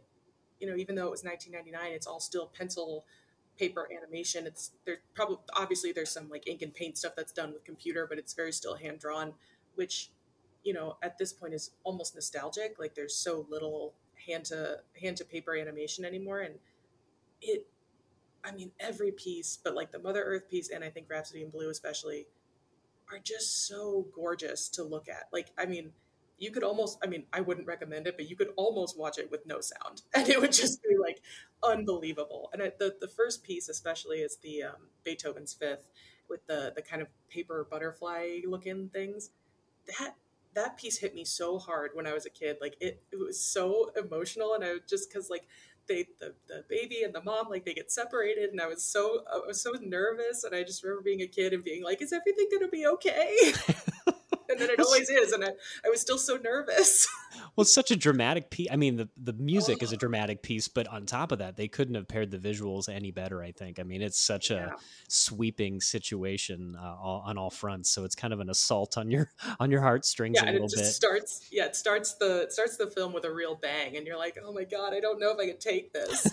you 0.60 0.68
know, 0.68 0.76
even 0.76 0.94
though 0.94 1.06
it 1.06 1.10
was 1.10 1.24
1999, 1.24 1.94
it's 1.94 2.06
all 2.06 2.20
still 2.20 2.46
pencil 2.46 3.04
paper 3.58 3.88
animation. 3.96 4.46
It's 4.46 4.72
there's 4.84 4.98
probably 5.14 5.38
obviously 5.56 5.92
there's 5.92 6.10
some 6.10 6.28
like 6.28 6.46
ink 6.48 6.62
and 6.62 6.72
paint 6.74 6.98
stuff 6.98 7.14
that's 7.16 7.32
done 7.32 7.52
with 7.52 7.64
computer, 7.64 8.06
but 8.08 8.18
it's 8.18 8.34
very 8.34 8.52
still 8.52 8.76
hand 8.76 8.98
drawn, 8.98 9.34
which 9.74 10.10
you 10.68 10.74
know 10.74 10.98
at 11.02 11.16
this 11.16 11.32
point 11.32 11.54
is 11.54 11.70
almost 11.82 12.14
nostalgic. 12.14 12.78
Like 12.78 12.94
there's 12.94 13.14
so 13.14 13.46
little 13.48 13.94
hand 14.26 14.44
to 14.46 14.80
hand 15.00 15.16
to 15.16 15.24
paper 15.24 15.56
animation 15.56 16.04
anymore, 16.04 16.40
and 16.40 16.56
it. 17.40 17.66
I 18.44 18.52
mean, 18.52 18.70
every 18.78 19.10
piece, 19.10 19.58
but 19.64 19.74
like 19.74 19.90
the 19.92 19.98
Mother 19.98 20.22
Earth 20.22 20.48
piece, 20.48 20.68
and 20.70 20.84
I 20.84 20.90
think 20.90 21.10
Rhapsody 21.10 21.42
in 21.42 21.48
Blue 21.48 21.70
especially, 21.70 22.26
are 23.10 23.18
just 23.18 23.66
so 23.66 24.06
gorgeous 24.14 24.68
to 24.70 24.84
look 24.84 25.08
at. 25.08 25.24
Like, 25.32 25.48
I 25.58 25.64
mean, 25.64 25.90
you 26.38 26.52
could 26.52 26.62
almost 26.62 26.98
i 27.02 27.06
mean 27.08 27.24
i 27.32 27.40
wouldn't 27.40 27.66
recommend 27.66 28.06
it 28.06 28.16
but 28.16 28.30
you 28.30 28.36
could 28.36 28.50
almost 28.54 28.96
watch 28.96 29.18
it 29.18 29.28
with 29.28 29.44
no 29.44 29.60
sound 29.60 30.02
and 30.14 30.28
it 30.28 30.40
would 30.40 30.52
just 30.52 30.80
be 30.84 30.96
like 30.96 31.20
unbelievable 31.64 32.48
and 32.52 32.62
the, 32.78 32.94
the 33.00 33.08
first 33.08 33.42
piece 33.42 33.68
especially 33.68 34.18
is 34.18 34.36
the 34.36 34.62
um, 34.62 34.76
beethoven's 35.02 35.52
fifth 35.52 35.88
with 36.30 36.46
the 36.46 36.72
the 36.76 36.82
kind 36.82 37.02
of 37.02 37.08
paper 37.28 37.66
butterfly 37.68 38.38
looking 38.46 38.88
things 38.88 39.30
that 39.98 40.14
that 40.54 40.76
piece 40.76 40.98
hit 40.98 41.14
me 41.14 41.24
so 41.24 41.58
hard 41.58 41.90
when 41.94 42.06
i 42.06 42.12
was 42.12 42.26
a 42.26 42.30
kid 42.30 42.56
like 42.60 42.76
it, 42.80 43.02
it 43.12 43.16
was 43.18 43.40
so 43.40 43.90
emotional 43.96 44.54
and 44.54 44.64
i 44.64 44.74
just 44.88 45.08
because 45.10 45.30
like 45.30 45.46
they 45.88 46.06
the, 46.20 46.34
the 46.48 46.64
baby 46.68 47.02
and 47.02 47.14
the 47.14 47.22
mom 47.22 47.48
like 47.48 47.64
they 47.64 47.74
get 47.74 47.90
separated 47.90 48.50
and 48.50 48.60
i 48.60 48.66
was 48.66 48.82
so 48.84 49.20
i 49.32 49.38
was 49.46 49.60
so 49.60 49.72
nervous 49.80 50.44
and 50.44 50.54
i 50.54 50.62
just 50.62 50.82
remember 50.82 51.02
being 51.02 51.22
a 51.22 51.26
kid 51.26 51.52
and 51.52 51.64
being 51.64 51.82
like 51.82 52.02
is 52.02 52.12
everything 52.12 52.46
gonna 52.52 52.68
be 52.68 52.86
okay 52.86 53.52
and 54.60 54.70
it 54.70 54.80
always 54.80 55.08
is 55.08 55.32
and 55.32 55.44
I, 55.44 55.48
I 55.84 55.88
was 55.88 56.00
still 56.00 56.18
so 56.18 56.36
nervous 56.42 57.06
Well, 57.56 57.62
it's 57.62 57.72
such 57.72 57.90
a 57.90 57.96
dramatic 57.96 58.50
piece. 58.50 58.68
I 58.70 58.76
mean, 58.76 58.96
the, 58.96 59.08
the 59.16 59.32
music 59.32 59.82
is 59.82 59.92
a 59.92 59.96
dramatic 59.96 60.42
piece, 60.42 60.68
but 60.68 60.86
on 60.88 61.06
top 61.06 61.30
of 61.32 61.38
that, 61.40 61.56
they 61.56 61.68
couldn't 61.68 61.94
have 61.94 62.08
paired 62.08 62.30
the 62.30 62.38
visuals 62.38 62.88
any 62.88 63.10
better, 63.10 63.42
I 63.42 63.52
think. 63.52 63.78
I 63.78 63.82
mean, 63.82 64.00
it's 64.00 64.18
such 64.18 64.50
a 64.50 64.74
sweeping 65.08 65.80
situation 65.80 66.76
uh, 66.80 66.96
all, 67.00 67.22
on 67.26 67.36
all 67.36 67.50
fronts. 67.50 67.90
So 67.90 68.04
it's 68.04 68.14
kind 68.14 68.32
of 68.32 68.40
an 68.40 68.48
assault 68.48 68.96
on 68.96 69.10
your 69.10 69.30
on 69.60 69.70
your 69.70 69.80
heartstrings 69.80 70.36
yeah 70.36 70.44
a 70.44 70.46
and 70.46 70.56
it 70.56 70.62
little 70.62 70.68
just 70.68 70.82
bit. 70.82 70.92
starts 70.92 71.48
yeah 71.50 71.64
it 71.66 71.76
starts 71.76 72.14
the 72.14 72.42
it 72.42 72.52
starts 72.52 72.76
the 72.76 72.86
film 72.86 73.12
with 73.12 73.24
a 73.24 73.32
real 73.32 73.54
bang 73.54 73.96
and 73.96 74.06
you're 74.06 74.18
like 74.18 74.36
oh 74.44 74.52
my 74.52 74.64
god 74.64 74.92
i 74.92 75.00
don't 75.00 75.18
know 75.18 75.30
if 75.32 75.38
i 75.38 75.46
can 75.46 75.58
take 75.58 75.92
this 75.92 76.26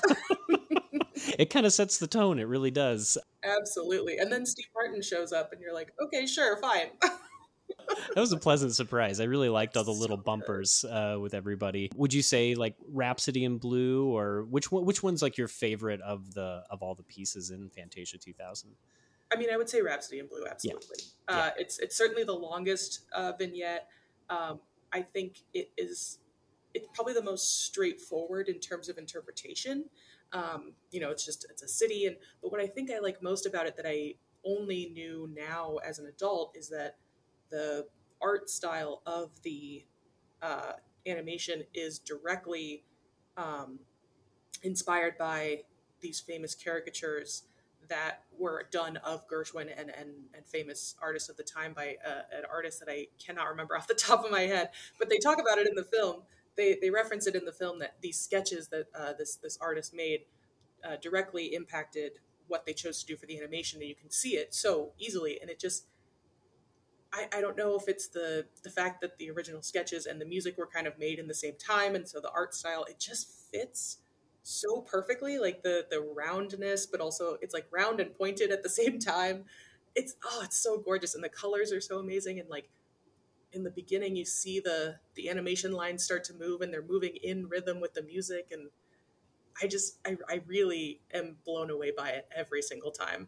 it 1.40 1.50
kind 1.50 1.66
of 1.66 1.74
sets 1.74 1.98
the 1.98 2.08
tone. 2.08 2.40
It 2.40 2.48
really 2.48 2.72
does. 2.72 3.18
absolutely 3.44 4.18
and 4.18 4.32
then 4.32 4.46
steve 4.46 4.68
martin 4.74 5.02
shows 5.02 5.32
up 5.32 5.52
and 5.52 5.62
you're 5.62 5.74
like 5.74 5.94
okay 6.02 6.26
sure 6.26 6.58
fine 6.58 6.88
That 8.14 8.22
was 8.22 8.32
a 8.32 8.38
pleasant 8.38 8.74
surprise. 8.74 9.20
I 9.20 9.26
really 9.26 9.50
liked 9.50 9.76
all 9.76 9.84
the 9.84 9.92
little 9.92 10.18
bumpers 10.18 10.86
uh, 10.86 11.18
with 11.20 11.34
everybody. 11.34 11.92
Would 11.96 12.14
you 12.14 12.22
say 12.22 12.56
like 12.56 12.76
Rhapsody 12.92 13.44
in 13.44 13.58
Blue, 13.58 14.08
or 14.16 14.44
which 14.44 14.72
one? 14.72 14.86
Which 14.86 15.04
one's 15.04 15.22
like 15.22 15.38
your 15.38 15.48
favorite 15.48 16.02
of 16.02 16.34
the 16.34 16.64
of 16.70 16.82
all 16.82 16.96
the 16.96 17.04
pieces 17.04 17.52
in 17.52 17.70
Fantasia 17.70 18.18
2000? 18.18 18.70
I 19.34 19.38
mean, 19.38 19.50
I 19.52 19.58
would 19.58 19.70
say 19.70 19.82
Rhapsody 19.82 20.20
in 20.20 20.28
Blue, 20.28 20.46
absolutely. 20.50 20.98
Uh, 21.28 21.50
it's 21.58 21.80
it's 21.80 21.98
certainly 21.98 22.24
the 22.24 22.34
longest 22.34 23.02
uh, 23.14 23.34
vignette. 23.38 23.88
Um, 24.30 24.60
I 24.94 25.02
think 25.02 25.40
it 25.54 25.72
is 25.78 26.20
it's 26.74 26.88
probably 26.94 27.14
the 27.14 27.24
most 27.24 27.66
straightforward 27.66 28.50
in 28.50 28.60
terms 28.60 28.90
of 28.90 28.98
interpretation. 28.98 29.86
Um, 30.34 30.74
you 30.92 31.00
know, 31.00 31.10
it's 31.10 31.26
just 31.26 31.46
it's 31.50 31.64
a 31.64 31.68
city, 31.68 32.06
and 32.06 32.18
but 32.42 32.52
what 32.52 32.62
I 32.62 32.68
think 32.68 32.92
I 32.92 33.00
like 33.00 33.22
most 33.24 33.46
about 33.46 33.66
it 33.66 33.76
that 33.78 33.86
I 33.88 34.16
only 34.46 34.92
knew 34.94 35.30
now 35.36 35.78
as 35.86 36.00
an 36.00 36.06
adult 36.06 36.56
is 36.56 36.70
that 36.70 36.98
the 37.50 37.88
art 38.22 38.50
style 38.50 39.02
of 39.06 39.30
the 39.44 39.86
uh, 40.42 40.74
animation 41.06 41.64
is 41.74 42.00
directly 42.00 42.84
um, 43.38 43.80
inspired 44.64 45.18
by 45.18 45.62
these 46.02 46.20
famous 46.20 46.56
caricatures 46.56 47.44
that 47.88 48.24
were 48.38 48.64
done 48.72 48.98
of 48.98 49.28
Gershwin 49.28 49.70
and, 49.78 49.90
and, 49.90 50.10
and 50.34 50.46
famous 50.46 50.96
artists 51.02 51.30
of 51.30 51.38
the 51.38 51.44
time 51.44 51.74
by 51.74 51.96
uh, 52.06 52.22
an 52.36 52.44
artist 52.52 52.80
that 52.80 52.90
I 52.90 53.08
cannot 53.24 53.48
remember 53.50 53.76
off 53.78 53.88
the 53.88 53.94
top 54.08 54.26
of 54.26 54.32
my 54.32 54.42
head, 54.42 54.70
but 55.00 55.10
they 55.10 55.18
talk 55.18 55.40
about 55.40 55.58
it 55.58 55.68
in 55.68 55.76
the 55.76 55.84
film. 55.84 56.24
They, 56.56 56.78
they 56.82 56.90
reference 56.90 57.28
it 57.28 57.36
in 57.36 57.46
the 57.46 57.52
film 57.52 57.80
that 57.80 57.96
these 58.02 58.18
sketches 58.18 58.70
that 58.70 58.86
uh, 58.98 59.14
this, 59.18 59.36
this 59.36 59.58
artist 59.62 59.94
made 59.94 60.22
uh, 60.84 60.96
directly 61.02 61.54
impacted 61.54 62.14
what 62.48 62.66
they 62.66 62.74
chose 62.74 63.00
to 63.02 63.06
do 63.06 63.18
for 63.18 63.26
the 63.26 63.38
animation, 63.38 63.80
and 63.80 63.90
you 63.90 63.96
can 63.96 64.10
see 64.10 64.36
it 64.36 64.54
so 64.54 64.92
easily. 65.00 65.40
And 65.42 65.50
it 65.50 65.60
just, 65.60 65.88
I, 67.16 67.38
I 67.38 67.42
don't 67.42 67.58
know 67.58 67.76
if 67.76 67.88
it's 67.88 68.08
the 68.08 68.46
the 68.64 68.70
fact 68.70 69.02
that 69.02 69.18
the 69.18 69.32
original 69.32 69.62
sketches 69.62 70.06
and 70.06 70.20
the 70.20 70.26
music 70.26 70.58
were 70.58 70.68
kind 70.68 70.86
of 70.86 71.00
made 71.00 71.18
in 71.18 71.28
the 71.28 71.34
same 71.34 71.56
time, 71.56 71.96
and 71.96 72.08
so 72.08 72.20
the 72.20 72.32
art 72.32 72.54
style 72.54 72.84
it 72.84 73.00
just 73.00 73.30
fits 73.52 74.00
so 74.44 74.82
perfectly 74.82 75.40
like 75.40 75.64
the 75.64 75.88
the 75.90 76.00
roundness 76.00 76.86
but 76.86 77.02
also 77.02 77.36
it's 77.42 77.54
like 77.54 77.66
round 77.72 78.00
and 78.00 78.16
pointed 78.16 78.52
at 78.52 78.64
the 78.64 78.70
same 78.82 79.00
time. 79.00 79.46
It's 79.96 80.16
oh 80.26 80.42
it's 80.44 80.58
so 80.58 80.78
gorgeous 80.78 81.16
and 81.16 81.24
the 81.24 81.30
colors 81.30 81.72
are 81.72 81.82
so 81.82 82.00
amazing 82.00 82.40
and 82.40 82.50
like 82.50 82.70
in 83.54 83.64
the 83.64 83.72
beginning 83.72 84.16
you 84.18 84.26
see 84.26 84.60
the 84.60 84.98
the 85.16 85.30
animation 85.30 85.72
lines 85.72 86.04
start 86.04 86.26
to 86.26 86.34
move 86.34 86.62
and 86.62 86.74
they're 86.74 86.82
moving 86.84 87.16
in 87.24 87.48
rhythm 87.48 87.80
with 87.80 87.94
the 87.94 88.04
music 88.04 88.48
and 88.52 88.70
i 89.64 89.68
just 89.68 90.00
i, 90.06 90.18
I 90.30 90.42
really 90.48 91.02
am 91.14 91.38
blown 91.46 91.70
away 91.70 91.92
by 91.96 92.10
it 92.10 92.28
every 92.36 92.62
single 92.62 92.92
time 92.92 93.28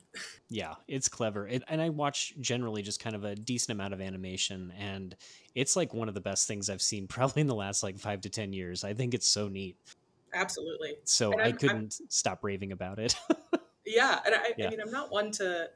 Yeah, 0.49 0.75
it's 0.87 1.09
clever. 1.09 1.45
It, 1.45 1.63
and 1.67 1.81
I 1.81 1.89
watch 1.89 2.33
generally 2.39 2.81
just 2.81 3.01
kind 3.01 3.15
of 3.17 3.25
a 3.25 3.35
decent 3.35 3.71
amount 3.71 3.93
of 3.93 3.99
animation, 3.99 4.71
and 4.79 5.13
it's 5.55 5.75
like 5.75 5.93
one 5.93 6.07
of 6.07 6.13
the 6.13 6.21
best 6.21 6.47
things 6.47 6.69
I've 6.69 6.81
seen 6.81 7.05
probably 7.15 7.41
in 7.41 7.47
the 7.47 7.55
last 7.55 7.83
like 7.83 7.97
five 7.99 8.21
to 8.21 8.29
10 8.29 8.53
years. 8.53 8.85
I 8.85 8.93
think 8.93 9.13
it's 9.13 9.27
so 9.27 9.49
neat. 9.49 9.75
absolutely 10.33 10.95
So 11.03 11.31
I 11.33 11.35
I'm- 11.35 11.43
I'm- 11.47 11.57
couldn't 11.57 11.93
stop 12.09 12.43
raving 12.43 12.71
about 12.71 12.97
it. 12.99 13.15
yeah 13.85 14.19
and 14.25 14.35
I, 14.35 14.53
Yeah. 14.57 14.67
I 14.67 14.69
mean 14.69 14.81
i'm 14.81 14.91
not 14.91 15.11
one 15.11 15.31
to 15.31 15.69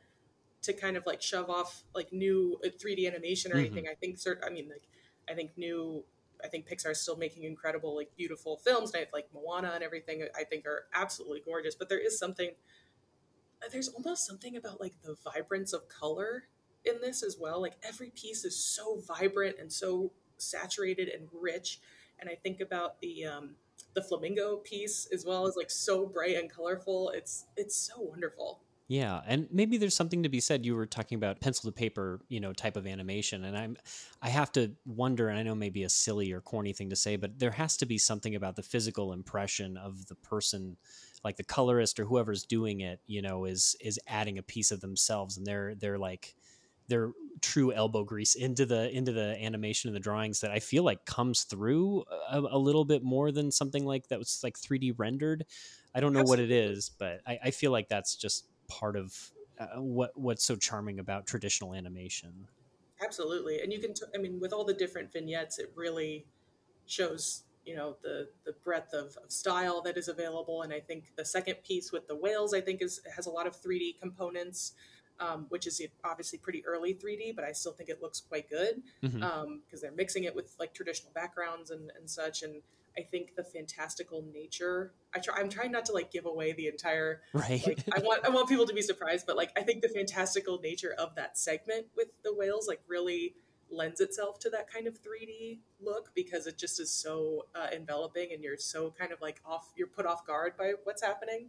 to 0.63 0.73
kind 0.73 0.95
of 0.97 1.05
like 1.05 1.21
shove 1.21 1.49
off 1.49 1.83
like 1.95 2.11
new 2.13 2.59
uh, 2.65 2.69
3d 2.69 3.07
animation 3.07 3.51
or 3.51 3.55
Mhm. 3.55 3.59
anything 3.59 3.87
i 3.89 3.93
think 3.95 4.17
cert 4.17 4.37
i 4.45 4.49
mean 4.49 4.67
like 4.69 4.83
i 5.29 5.33
think 5.33 5.51
new 5.57 6.03
i 6.43 6.47
think 6.47 6.67
pixar 6.67 6.91
is 6.91 7.01
still 7.01 7.17
making 7.17 7.43
incredible 7.43 7.95
like 7.95 8.09
beautiful 8.15 8.57
films 8.57 8.91
and 8.93 9.03
I, 9.03 9.07
like 9.13 9.27
moana 9.33 9.71
and 9.75 9.83
everything 9.83 10.25
i 10.37 10.43
think 10.43 10.65
are 10.65 10.85
absolutely 10.93 11.41
gorgeous 11.45 11.75
but 11.75 11.89
there 11.89 11.99
is 11.99 12.17
something 12.17 12.51
uh, 13.63 13.69
there's 13.71 13.89
almost 13.89 14.25
something 14.25 14.55
about 14.55 14.79
like 14.79 14.93
the 15.03 15.15
vibrance 15.23 15.73
of 15.73 15.87
color 15.87 16.45
in 16.85 16.99
this 17.01 17.23
as 17.23 17.37
well 17.39 17.61
like 17.61 17.77
every 17.83 18.09
piece 18.11 18.43
is 18.45 18.57
so 18.57 19.01
vibrant 19.07 19.55
and 19.59 19.71
so 19.71 20.11
saturated 20.37 21.07
and 21.07 21.27
rich 21.33 21.79
and 22.19 22.29
i 22.29 22.35
think 22.35 22.59
about 22.59 22.99
the 23.01 23.25
um 23.25 23.51
the 23.93 24.01
flamingo 24.01 24.57
piece 24.57 25.07
as 25.13 25.25
well 25.25 25.47
as 25.47 25.55
like 25.55 25.69
so 25.69 26.05
bright 26.05 26.35
and 26.37 26.49
colorful 26.49 27.09
it's 27.09 27.45
it's 27.57 27.75
so 27.75 27.99
wonderful 27.99 28.61
Yeah, 28.91 29.21
and 29.25 29.47
maybe 29.53 29.77
there's 29.77 29.95
something 29.95 30.23
to 30.23 30.27
be 30.27 30.41
said. 30.41 30.65
You 30.65 30.75
were 30.75 30.85
talking 30.85 31.15
about 31.15 31.39
pencil 31.39 31.71
to 31.71 31.73
paper, 31.73 32.19
you 32.27 32.41
know, 32.41 32.51
type 32.51 32.75
of 32.75 32.85
animation, 32.85 33.45
and 33.45 33.57
I'm, 33.57 33.77
I 34.21 34.27
have 34.27 34.51
to 34.51 34.73
wonder, 34.85 35.29
and 35.29 35.39
I 35.39 35.43
know 35.43 35.55
maybe 35.55 35.83
a 35.83 35.89
silly 35.89 36.33
or 36.33 36.41
corny 36.41 36.73
thing 36.73 36.89
to 36.89 36.97
say, 36.97 37.15
but 37.15 37.39
there 37.39 37.51
has 37.51 37.77
to 37.77 37.85
be 37.85 37.97
something 37.97 38.35
about 38.35 38.57
the 38.57 38.63
physical 38.63 39.13
impression 39.13 39.77
of 39.77 40.07
the 40.07 40.15
person, 40.15 40.75
like 41.23 41.37
the 41.37 41.43
colorist 41.45 42.01
or 42.01 42.03
whoever's 42.03 42.43
doing 42.43 42.81
it, 42.81 42.99
you 43.07 43.21
know, 43.21 43.45
is 43.45 43.77
is 43.79 43.97
adding 44.07 44.37
a 44.37 44.43
piece 44.43 44.71
of 44.71 44.81
themselves, 44.81 45.37
and 45.37 45.47
they're 45.47 45.73
they're 45.73 45.97
like 45.97 46.35
their 46.89 47.11
true 47.39 47.71
elbow 47.71 48.03
grease 48.03 48.35
into 48.35 48.65
the 48.65 48.89
into 48.93 49.13
the 49.13 49.41
animation 49.41 49.87
and 49.87 49.95
the 49.95 50.01
drawings 50.01 50.41
that 50.41 50.51
I 50.51 50.59
feel 50.59 50.83
like 50.83 51.05
comes 51.05 51.43
through 51.43 52.03
a, 52.29 52.41
a 52.41 52.57
little 52.57 52.83
bit 52.83 53.03
more 53.03 53.31
than 53.31 53.51
something 53.51 53.85
like 53.85 54.09
that 54.09 54.19
was 54.19 54.41
like 54.43 54.57
3D 54.59 54.95
rendered. 54.97 55.45
I 55.95 56.01
don't 56.01 56.11
know 56.11 56.23
what 56.23 56.39
it 56.39 56.51
is, 56.51 56.91
but 56.99 57.21
I, 57.25 57.39
I 57.45 57.51
feel 57.51 57.71
like 57.71 57.87
that's 57.87 58.17
just 58.17 58.50
part 58.71 58.95
of 58.95 59.31
uh, 59.59 59.81
what 59.81 60.11
what's 60.15 60.45
so 60.45 60.55
charming 60.55 60.97
about 60.99 61.27
traditional 61.27 61.73
animation. 61.73 62.47
absolutely 63.03 63.61
and 63.61 63.73
you 63.73 63.79
can 63.79 63.93
t- 63.93 64.05
i 64.15 64.17
mean 64.17 64.39
with 64.39 64.53
all 64.53 64.63
the 64.63 64.73
different 64.73 65.11
vignettes 65.11 65.59
it 65.59 65.71
really 65.75 66.25
shows 66.85 67.43
you 67.65 67.75
know 67.75 67.97
the 68.01 68.29
the 68.45 68.53
breadth 68.63 68.93
of, 68.93 69.17
of 69.23 69.31
style 69.31 69.81
that 69.81 69.97
is 69.97 70.07
available 70.07 70.61
and 70.61 70.71
i 70.73 70.79
think 70.79 71.03
the 71.17 71.25
second 71.25 71.55
piece 71.67 71.91
with 71.91 72.07
the 72.07 72.15
whales 72.15 72.53
i 72.53 72.61
think 72.61 72.81
is 72.81 73.01
has 73.15 73.25
a 73.27 73.29
lot 73.29 73.45
of 73.45 73.53
3d 73.61 73.99
components 73.99 74.73
um, 75.19 75.45
which 75.49 75.67
is 75.67 75.79
obviously 76.03 76.39
pretty 76.39 76.65
early 76.65 76.93
3d 76.93 77.35
but 77.35 77.43
i 77.43 77.51
still 77.51 77.73
think 77.73 77.89
it 77.89 78.01
looks 78.01 78.21
quite 78.21 78.49
good 78.49 78.81
because 79.01 79.81
they're 79.81 79.99
mixing 80.03 80.23
it 80.23 80.35
with 80.35 80.55
like 80.59 80.73
traditional 80.73 81.11
backgrounds 81.13 81.71
and, 81.71 81.91
and 81.97 82.09
such 82.09 82.41
and 82.43 82.61
i 82.97 83.01
think 83.01 83.35
the 83.35 83.43
fantastical 83.43 84.25
nature 84.33 84.93
I 85.13 85.19
try, 85.19 85.35
i'm 85.37 85.49
trying 85.49 85.71
not 85.71 85.85
to 85.85 85.93
like 85.93 86.11
give 86.11 86.25
away 86.25 86.53
the 86.53 86.67
entire 86.67 87.21
right? 87.33 87.65
like 87.65 87.83
I 87.93 87.99
want 87.99 88.25
I 88.25 88.29
want 88.29 88.49
people 88.49 88.65
to 88.65 88.73
be 88.73 88.81
surprised, 88.81 89.25
but 89.27 89.35
like 89.35 89.51
I 89.57 89.61
think 89.61 89.81
the 89.81 89.89
fantastical 89.89 90.59
nature 90.59 90.93
of 90.97 91.15
that 91.15 91.37
segment 91.37 91.87
with 91.95 92.07
the 92.23 92.33
whales 92.33 92.67
like 92.67 92.81
really 92.87 93.35
lends 93.69 94.01
itself 94.01 94.39
to 94.39 94.49
that 94.49 94.71
kind 94.71 94.87
of 94.87 95.01
3D 95.01 95.59
look 95.81 96.11
because 96.13 96.45
it 96.47 96.57
just 96.57 96.79
is 96.79 96.91
so 96.91 97.45
uh, 97.55 97.67
enveloping 97.73 98.29
and 98.33 98.43
you're 98.43 98.57
so 98.57 98.93
kind 98.97 99.11
of 99.11 99.21
like 99.21 99.41
off, 99.45 99.71
you're 99.75 99.87
put 99.87 100.05
off 100.05 100.25
guard 100.25 100.53
by 100.57 100.73
what's 100.83 101.01
happening. 101.01 101.47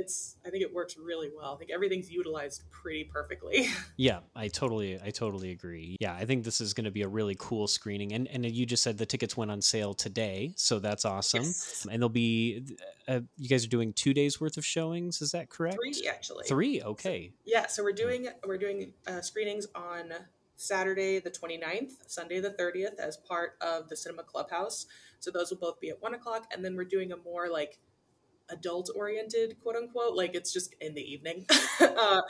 It's, 0.00 0.36
I 0.46 0.50
think 0.50 0.62
it 0.62 0.72
works 0.72 0.96
really 0.96 1.30
well. 1.36 1.54
I 1.54 1.58
think 1.58 1.70
everything's 1.70 2.10
utilized 2.10 2.62
pretty 2.70 3.04
perfectly. 3.04 3.68
Yeah, 3.96 4.20
I 4.34 4.48
totally, 4.48 4.98
I 5.04 5.10
totally 5.10 5.50
agree. 5.50 5.96
Yeah, 6.00 6.14
I 6.14 6.24
think 6.24 6.44
this 6.44 6.62
is 6.62 6.72
going 6.72 6.86
to 6.86 6.90
be 6.90 7.02
a 7.02 7.08
really 7.08 7.36
cool 7.38 7.66
screening. 7.66 8.14
And 8.14 8.26
and 8.28 8.46
you 8.50 8.64
just 8.64 8.82
said 8.82 8.96
the 8.96 9.04
tickets 9.04 9.36
went 9.36 9.50
on 9.50 9.60
sale 9.60 9.92
today, 9.92 10.54
so 10.56 10.78
that's 10.78 11.04
awesome. 11.04 11.42
Yes. 11.42 11.86
And 11.90 12.00
there'll 12.00 12.08
be, 12.08 12.64
uh, 13.06 13.20
you 13.36 13.48
guys 13.48 13.62
are 13.66 13.68
doing 13.68 13.92
two 13.92 14.14
days 14.14 14.40
worth 14.40 14.56
of 14.56 14.64
showings. 14.64 15.20
Is 15.20 15.32
that 15.32 15.50
correct? 15.50 15.76
Three 15.76 16.08
actually. 16.08 16.46
Three. 16.46 16.80
Okay. 16.82 17.32
Yeah, 17.44 17.66
so 17.66 17.82
we're 17.82 17.92
doing 17.92 18.28
we're 18.46 18.56
doing 18.56 18.94
uh, 19.06 19.20
screenings 19.20 19.66
on 19.74 20.14
Saturday 20.56 21.18
the 21.18 21.30
29th, 21.30 21.92
Sunday 22.06 22.40
the 22.40 22.50
30th 22.50 22.98
as 22.98 23.16
part 23.16 23.56
of 23.60 23.88
the 23.88 23.96
Cinema 23.96 24.22
Clubhouse. 24.22 24.86
So 25.18 25.30
those 25.30 25.50
will 25.50 25.58
both 25.58 25.80
be 25.80 25.90
at 25.90 26.00
one 26.00 26.14
o'clock, 26.14 26.46
and 26.52 26.64
then 26.64 26.76
we're 26.76 26.84
doing 26.84 27.12
a 27.12 27.16
more 27.16 27.50
like 27.50 27.78
adult 28.50 28.90
oriented 28.94 29.56
quote 29.62 29.76
unquote 29.76 30.14
like 30.14 30.34
it's 30.34 30.52
just 30.52 30.74
in 30.80 30.94
the 30.94 31.02
evening. 31.02 31.46
Uh, 31.80 32.22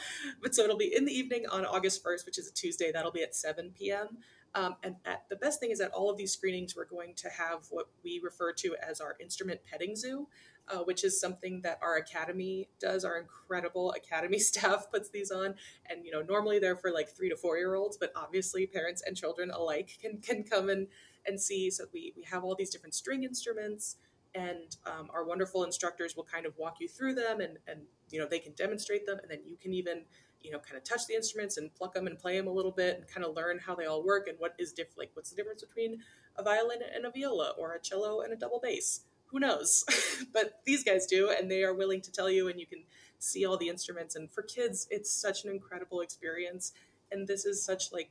but 0.42 0.54
so 0.54 0.62
it'll 0.62 0.76
be 0.76 0.94
in 0.96 1.04
the 1.04 1.12
evening 1.12 1.44
on 1.50 1.64
august 1.64 2.02
1st 2.04 2.24
which 2.26 2.38
is 2.38 2.48
a 2.48 2.52
tuesday. 2.52 2.90
That'll 2.92 3.12
be 3.12 3.22
at 3.22 3.34
7 3.34 3.72
p.m 3.76 4.18
um, 4.54 4.76
and 4.82 4.96
at, 5.04 5.24
the 5.28 5.36
best 5.36 5.60
thing 5.60 5.70
is 5.70 5.78
that 5.78 5.92
all 5.92 6.10
of 6.10 6.16
these 6.16 6.32
screenings 6.32 6.74
we're 6.74 6.86
going 6.86 7.14
to 7.16 7.28
have 7.28 7.66
what 7.70 7.88
we 8.02 8.20
refer 8.22 8.52
to 8.54 8.74
as 8.76 9.00
our 9.00 9.16
instrument 9.20 9.60
petting 9.68 9.94
zoo 9.94 10.26
uh, 10.70 10.78
which 10.78 11.04
is 11.04 11.20
something 11.20 11.60
that 11.62 11.78
our 11.82 11.96
academy 11.96 12.68
does. 12.78 13.04
Our 13.04 13.18
incredible 13.18 13.92
academy 13.92 14.38
staff 14.50 14.90
puts 14.92 15.10
these 15.10 15.30
on. 15.30 15.54
And 15.88 16.04
you 16.04 16.12
know 16.12 16.22
normally 16.22 16.58
they're 16.58 16.76
for 16.76 16.92
like 16.92 17.08
three 17.08 17.28
to 17.28 17.36
four 17.36 17.56
year 17.58 17.74
olds 17.74 17.96
but 17.96 18.12
obviously 18.16 18.66
parents 18.66 19.02
and 19.06 19.16
children 19.16 19.50
alike 19.50 19.98
can 20.00 20.18
can 20.18 20.44
come 20.44 20.68
and 20.68 20.86
and 21.26 21.40
see. 21.40 21.70
So 21.70 21.84
we 21.92 22.12
we 22.16 22.24
have 22.24 22.44
all 22.44 22.54
these 22.54 22.70
different 22.70 22.94
string 22.94 23.24
instruments 23.24 23.96
and 24.34 24.76
um, 24.86 25.08
our 25.12 25.24
wonderful 25.24 25.64
instructors 25.64 26.16
will 26.16 26.24
kind 26.24 26.46
of 26.46 26.56
walk 26.56 26.76
you 26.80 26.88
through 26.88 27.14
them 27.14 27.40
and 27.40 27.58
and 27.66 27.80
you 28.10 28.18
know 28.18 28.26
they 28.28 28.38
can 28.38 28.52
demonstrate 28.52 29.06
them 29.06 29.18
and 29.22 29.30
then 29.30 29.40
you 29.44 29.56
can 29.56 29.72
even 29.72 30.02
you 30.40 30.50
know 30.50 30.58
kind 30.58 30.76
of 30.76 30.84
touch 30.84 31.06
the 31.06 31.14
instruments 31.14 31.56
and 31.56 31.74
pluck 31.74 31.94
them 31.94 32.06
and 32.06 32.18
play 32.18 32.36
them 32.36 32.46
a 32.46 32.52
little 32.52 32.70
bit 32.70 32.96
and 32.96 33.08
kind 33.08 33.26
of 33.26 33.34
learn 33.34 33.58
how 33.58 33.74
they 33.74 33.86
all 33.86 34.04
work 34.04 34.28
and 34.28 34.38
what 34.38 34.54
is 34.58 34.72
different 34.72 34.98
like 34.98 35.10
what's 35.14 35.30
the 35.30 35.36
difference 35.36 35.62
between 35.62 35.98
a 36.36 36.42
violin 36.42 36.78
and 36.94 37.04
a 37.04 37.10
viola 37.10 37.54
or 37.58 37.74
a 37.74 37.80
cello 37.80 38.20
and 38.20 38.32
a 38.32 38.36
double 38.36 38.60
bass? 38.60 39.00
Who 39.26 39.38
knows? 39.38 39.84
But 40.32 40.60
these 40.64 40.84
guys 40.84 41.06
do 41.06 41.30
and 41.30 41.50
they 41.50 41.62
are 41.62 41.74
willing 41.74 42.02
to 42.02 42.12
tell 42.12 42.30
you 42.30 42.48
and 42.48 42.60
you 42.60 42.66
can 42.66 42.84
see 43.18 43.44
all 43.44 43.56
the 43.56 43.68
instruments 43.68 44.16
and 44.16 44.30
for 44.30 44.42
kids 44.42 44.86
it's 44.90 45.12
such 45.12 45.44
an 45.44 45.50
incredible 45.50 46.00
experience 46.00 46.72
and 47.10 47.28
this 47.28 47.44
is 47.44 47.62
such 47.62 47.92
like 47.92 48.10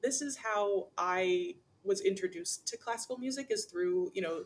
this 0.00 0.22
is 0.22 0.36
how 0.36 0.86
i 0.96 1.54
was 1.84 2.00
introduced 2.00 2.66
to 2.68 2.76
classical 2.76 3.18
music 3.18 3.48
is 3.50 3.64
through 3.64 4.12
you 4.14 4.22
know 4.22 4.44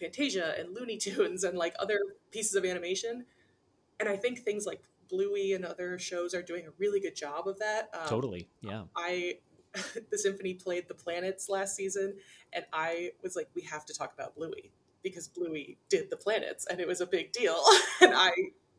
Fantasia 0.00 0.54
and 0.58 0.74
Looney 0.74 0.96
Tunes 0.96 1.44
and 1.44 1.56
like 1.56 1.74
other 1.78 2.00
pieces 2.30 2.54
of 2.54 2.64
animation. 2.64 3.24
And 3.98 4.08
I 4.08 4.16
think 4.16 4.40
things 4.40 4.66
like 4.66 4.82
Bluey 5.08 5.52
and 5.52 5.64
other 5.64 5.98
shows 5.98 6.34
are 6.34 6.42
doing 6.42 6.66
a 6.66 6.70
really 6.78 7.00
good 7.00 7.16
job 7.16 7.46
of 7.46 7.58
that. 7.58 7.90
Um, 7.92 8.08
totally. 8.08 8.48
Yeah. 8.62 8.84
I 8.96 9.38
the 10.10 10.18
symphony 10.18 10.54
played 10.54 10.88
the 10.88 10.94
planets 10.94 11.48
last 11.48 11.76
season 11.76 12.16
and 12.52 12.64
I 12.72 13.12
was 13.22 13.36
like 13.36 13.48
we 13.54 13.62
have 13.62 13.84
to 13.86 13.94
talk 13.94 14.12
about 14.12 14.34
Bluey 14.34 14.72
because 15.02 15.28
Bluey 15.28 15.78
did 15.88 16.10
the 16.10 16.16
planets 16.16 16.66
and 16.68 16.80
it 16.80 16.88
was 16.88 17.00
a 17.00 17.06
big 17.06 17.30
deal 17.30 17.62
and 18.00 18.12
I 18.14 18.32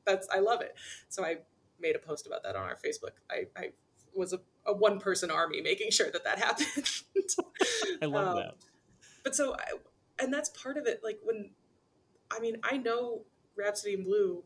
that's 0.06 0.28
I 0.34 0.40
love 0.40 0.62
it. 0.62 0.76
So 1.10 1.24
I 1.24 1.38
made 1.80 1.96
a 1.96 2.00
post 2.00 2.28
about 2.28 2.44
that 2.44 2.56
on 2.56 2.64
our 2.64 2.76
Facebook. 2.76 3.12
I, 3.30 3.48
I 3.58 3.70
was 4.16 4.34
a, 4.34 4.40
a 4.66 4.74
one 4.74 5.00
person 5.00 5.32
army 5.32 5.62
making 5.62 5.92
sure 5.92 6.10
that 6.12 6.24
that 6.24 6.40
happened. 6.48 6.90
I 8.02 8.06
love 8.06 8.30
um, 8.30 8.36
that. 8.38 8.56
But 9.24 9.36
so 9.36 9.54
I, 9.54 9.78
and 10.22 10.34
that's 10.34 10.50
part 10.50 10.78
of 10.78 10.86
it. 10.86 11.02
Like 11.04 11.20
when, 11.24 11.50
I 12.32 12.40
mean, 12.40 12.58
I 12.64 12.78
know 12.78 13.24
Rhapsody 13.58 13.96
in 13.96 14.04
Blue 14.04 14.44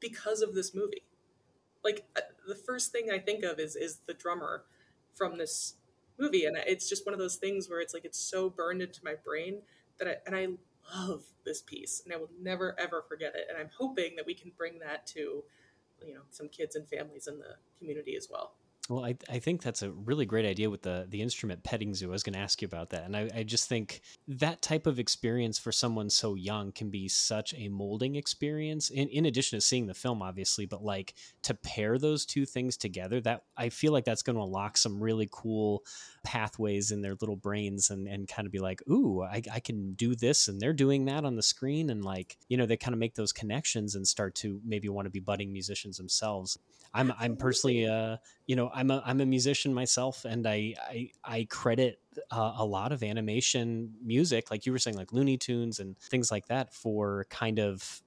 because 0.00 0.42
of 0.42 0.54
this 0.54 0.74
movie. 0.74 1.04
Like 1.84 2.04
uh, 2.16 2.20
the 2.46 2.54
first 2.54 2.92
thing 2.92 3.10
I 3.10 3.18
think 3.18 3.44
of 3.44 3.58
is 3.58 3.76
is 3.76 4.00
the 4.06 4.14
drummer 4.14 4.64
from 5.14 5.38
this 5.38 5.74
movie, 6.18 6.44
and 6.44 6.56
it's 6.66 6.88
just 6.88 7.06
one 7.06 7.12
of 7.12 7.20
those 7.20 7.36
things 7.36 7.70
where 7.70 7.80
it's 7.80 7.94
like 7.94 8.04
it's 8.04 8.18
so 8.18 8.50
burned 8.50 8.82
into 8.82 9.00
my 9.04 9.14
brain 9.14 9.62
that 9.98 10.08
I 10.08 10.16
and 10.26 10.34
I 10.34 10.48
love 10.96 11.22
this 11.44 11.62
piece, 11.62 12.02
and 12.04 12.12
I 12.12 12.16
will 12.16 12.30
never 12.40 12.78
ever 12.78 13.04
forget 13.08 13.34
it. 13.36 13.46
And 13.48 13.56
I'm 13.56 13.70
hoping 13.78 14.16
that 14.16 14.26
we 14.26 14.34
can 14.34 14.52
bring 14.56 14.80
that 14.80 15.06
to 15.08 15.44
you 16.04 16.14
know 16.14 16.22
some 16.30 16.48
kids 16.48 16.74
and 16.74 16.88
families 16.88 17.28
in 17.28 17.38
the 17.38 17.56
community 17.78 18.16
as 18.16 18.28
well. 18.30 18.54
Well, 18.88 19.04
I, 19.04 19.16
I 19.28 19.40
think 19.40 19.62
that's 19.62 19.82
a 19.82 19.90
really 19.90 20.26
great 20.26 20.46
idea 20.46 20.70
with 20.70 20.82
the 20.82 21.06
the 21.08 21.20
instrument 21.20 21.64
petting 21.64 21.92
zoo. 21.92 22.08
I 22.08 22.12
was 22.12 22.22
going 22.22 22.34
to 22.34 22.38
ask 22.38 22.62
you 22.62 22.66
about 22.66 22.90
that, 22.90 23.04
and 23.04 23.16
I, 23.16 23.28
I 23.34 23.42
just 23.42 23.68
think 23.68 24.00
that 24.28 24.62
type 24.62 24.86
of 24.86 25.00
experience 25.00 25.58
for 25.58 25.72
someone 25.72 26.08
so 26.08 26.34
young 26.34 26.70
can 26.70 26.88
be 26.90 27.08
such 27.08 27.52
a 27.56 27.68
molding 27.68 28.14
experience. 28.14 28.90
In 28.90 29.08
in 29.08 29.26
addition 29.26 29.56
to 29.56 29.60
seeing 29.60 29.86
the 29.86 29.94
film, 29.94 30.22
obviously, 30.22 30.66
but 30.66 30.84
like 30.84 31.14
to 31.42 31.54
pair 31.54 31.98
those 31.98 32.24
two 32.24 32.46
things 32.46 32.76
together, 32.76 33.20
that 33.22 33.42
I 33.56 33.70
feel 33.70 33.92
like 33.92 34.04
that's 34.04 34.22
going 34.22 34.36
to 34.36 34.42
unlock 34.42 34.76
some 34.76 35.02
really 35.02 35.28
cool 35.32 35.82
pathways 36.22 36.92
in 36.92 37.02
their 37.02 37.16
little 37.20 37.36
brains, 37.36 37.90
and 37.90 38.06
and 38.06 38.28
kind 38.28 38.46
of 38.46 38.52
be 38.52 38.60
like, 38.60 38.82
ooh, 38.88 39.22
I, 39.22 39.42
I 39.52 39.58
can 39.58 39.94
do 39.94 40.14
this, 40.14 40.46
and 40.46 40.60
they're 40.60 40.72
doing 40.72 41.06
that 41.06 41.24
on 41.24 41.34
the 41.34 41.42
screen, 41.42 41.90
and 41.90 42.04
like 42.04 42.36
you 42.48 42.56
know 42.56 42.66
they 42.66 42.76
kind 42.76 42.94
of 42.94 43.00
make 43.00 43.16
those 43.16 43.32
connections 43.32 43.96
and 43.96 44.06
start 44.06 44.36
to 44.36 44.60
maybe 44.64 44.88
want 44.88 45.06
to 45.06 45.10
be 45.10 45.20
budding 45.20 45.52
musicians 45.52 45.96
themselves. 45.96 46.56
I'm 46.94 47.12
I'm 47.18 47.36
personally 47.36 47.86
uh 47.86 48.16
you 48.46 48.56
know 48.56 48.70
I'm 48.76 48.90
a 48.90 49.02
I'm 49.06 49.22
a 49.22 49.26
musician 49.26 49.72
myself 49.72 50.26
and 50.26 50.46
I 50.46 50.74
I, 50.78 51.10
I 51.24 51.46
credit 51.48 51.98
uh, 52.30 52.52
a 52.58 52.64
lot 52.64 52.92
of 52.92 53.02
animation 53.02 53.94
music 54.04 54.50
like 54.50 54.66
you 54.66 54.72
were 54.72 54.78
saying 54.78 54.96
like 54.96 55.12
Looney 55.12 55.38
Tunes 55.38 55.80
and 55.80 55.98
things 55.98 56.30
like 56.30 56.46
that 56.48 56.74
for 56.74 57.26
kind 57.30 57.58
of 57.58 58.02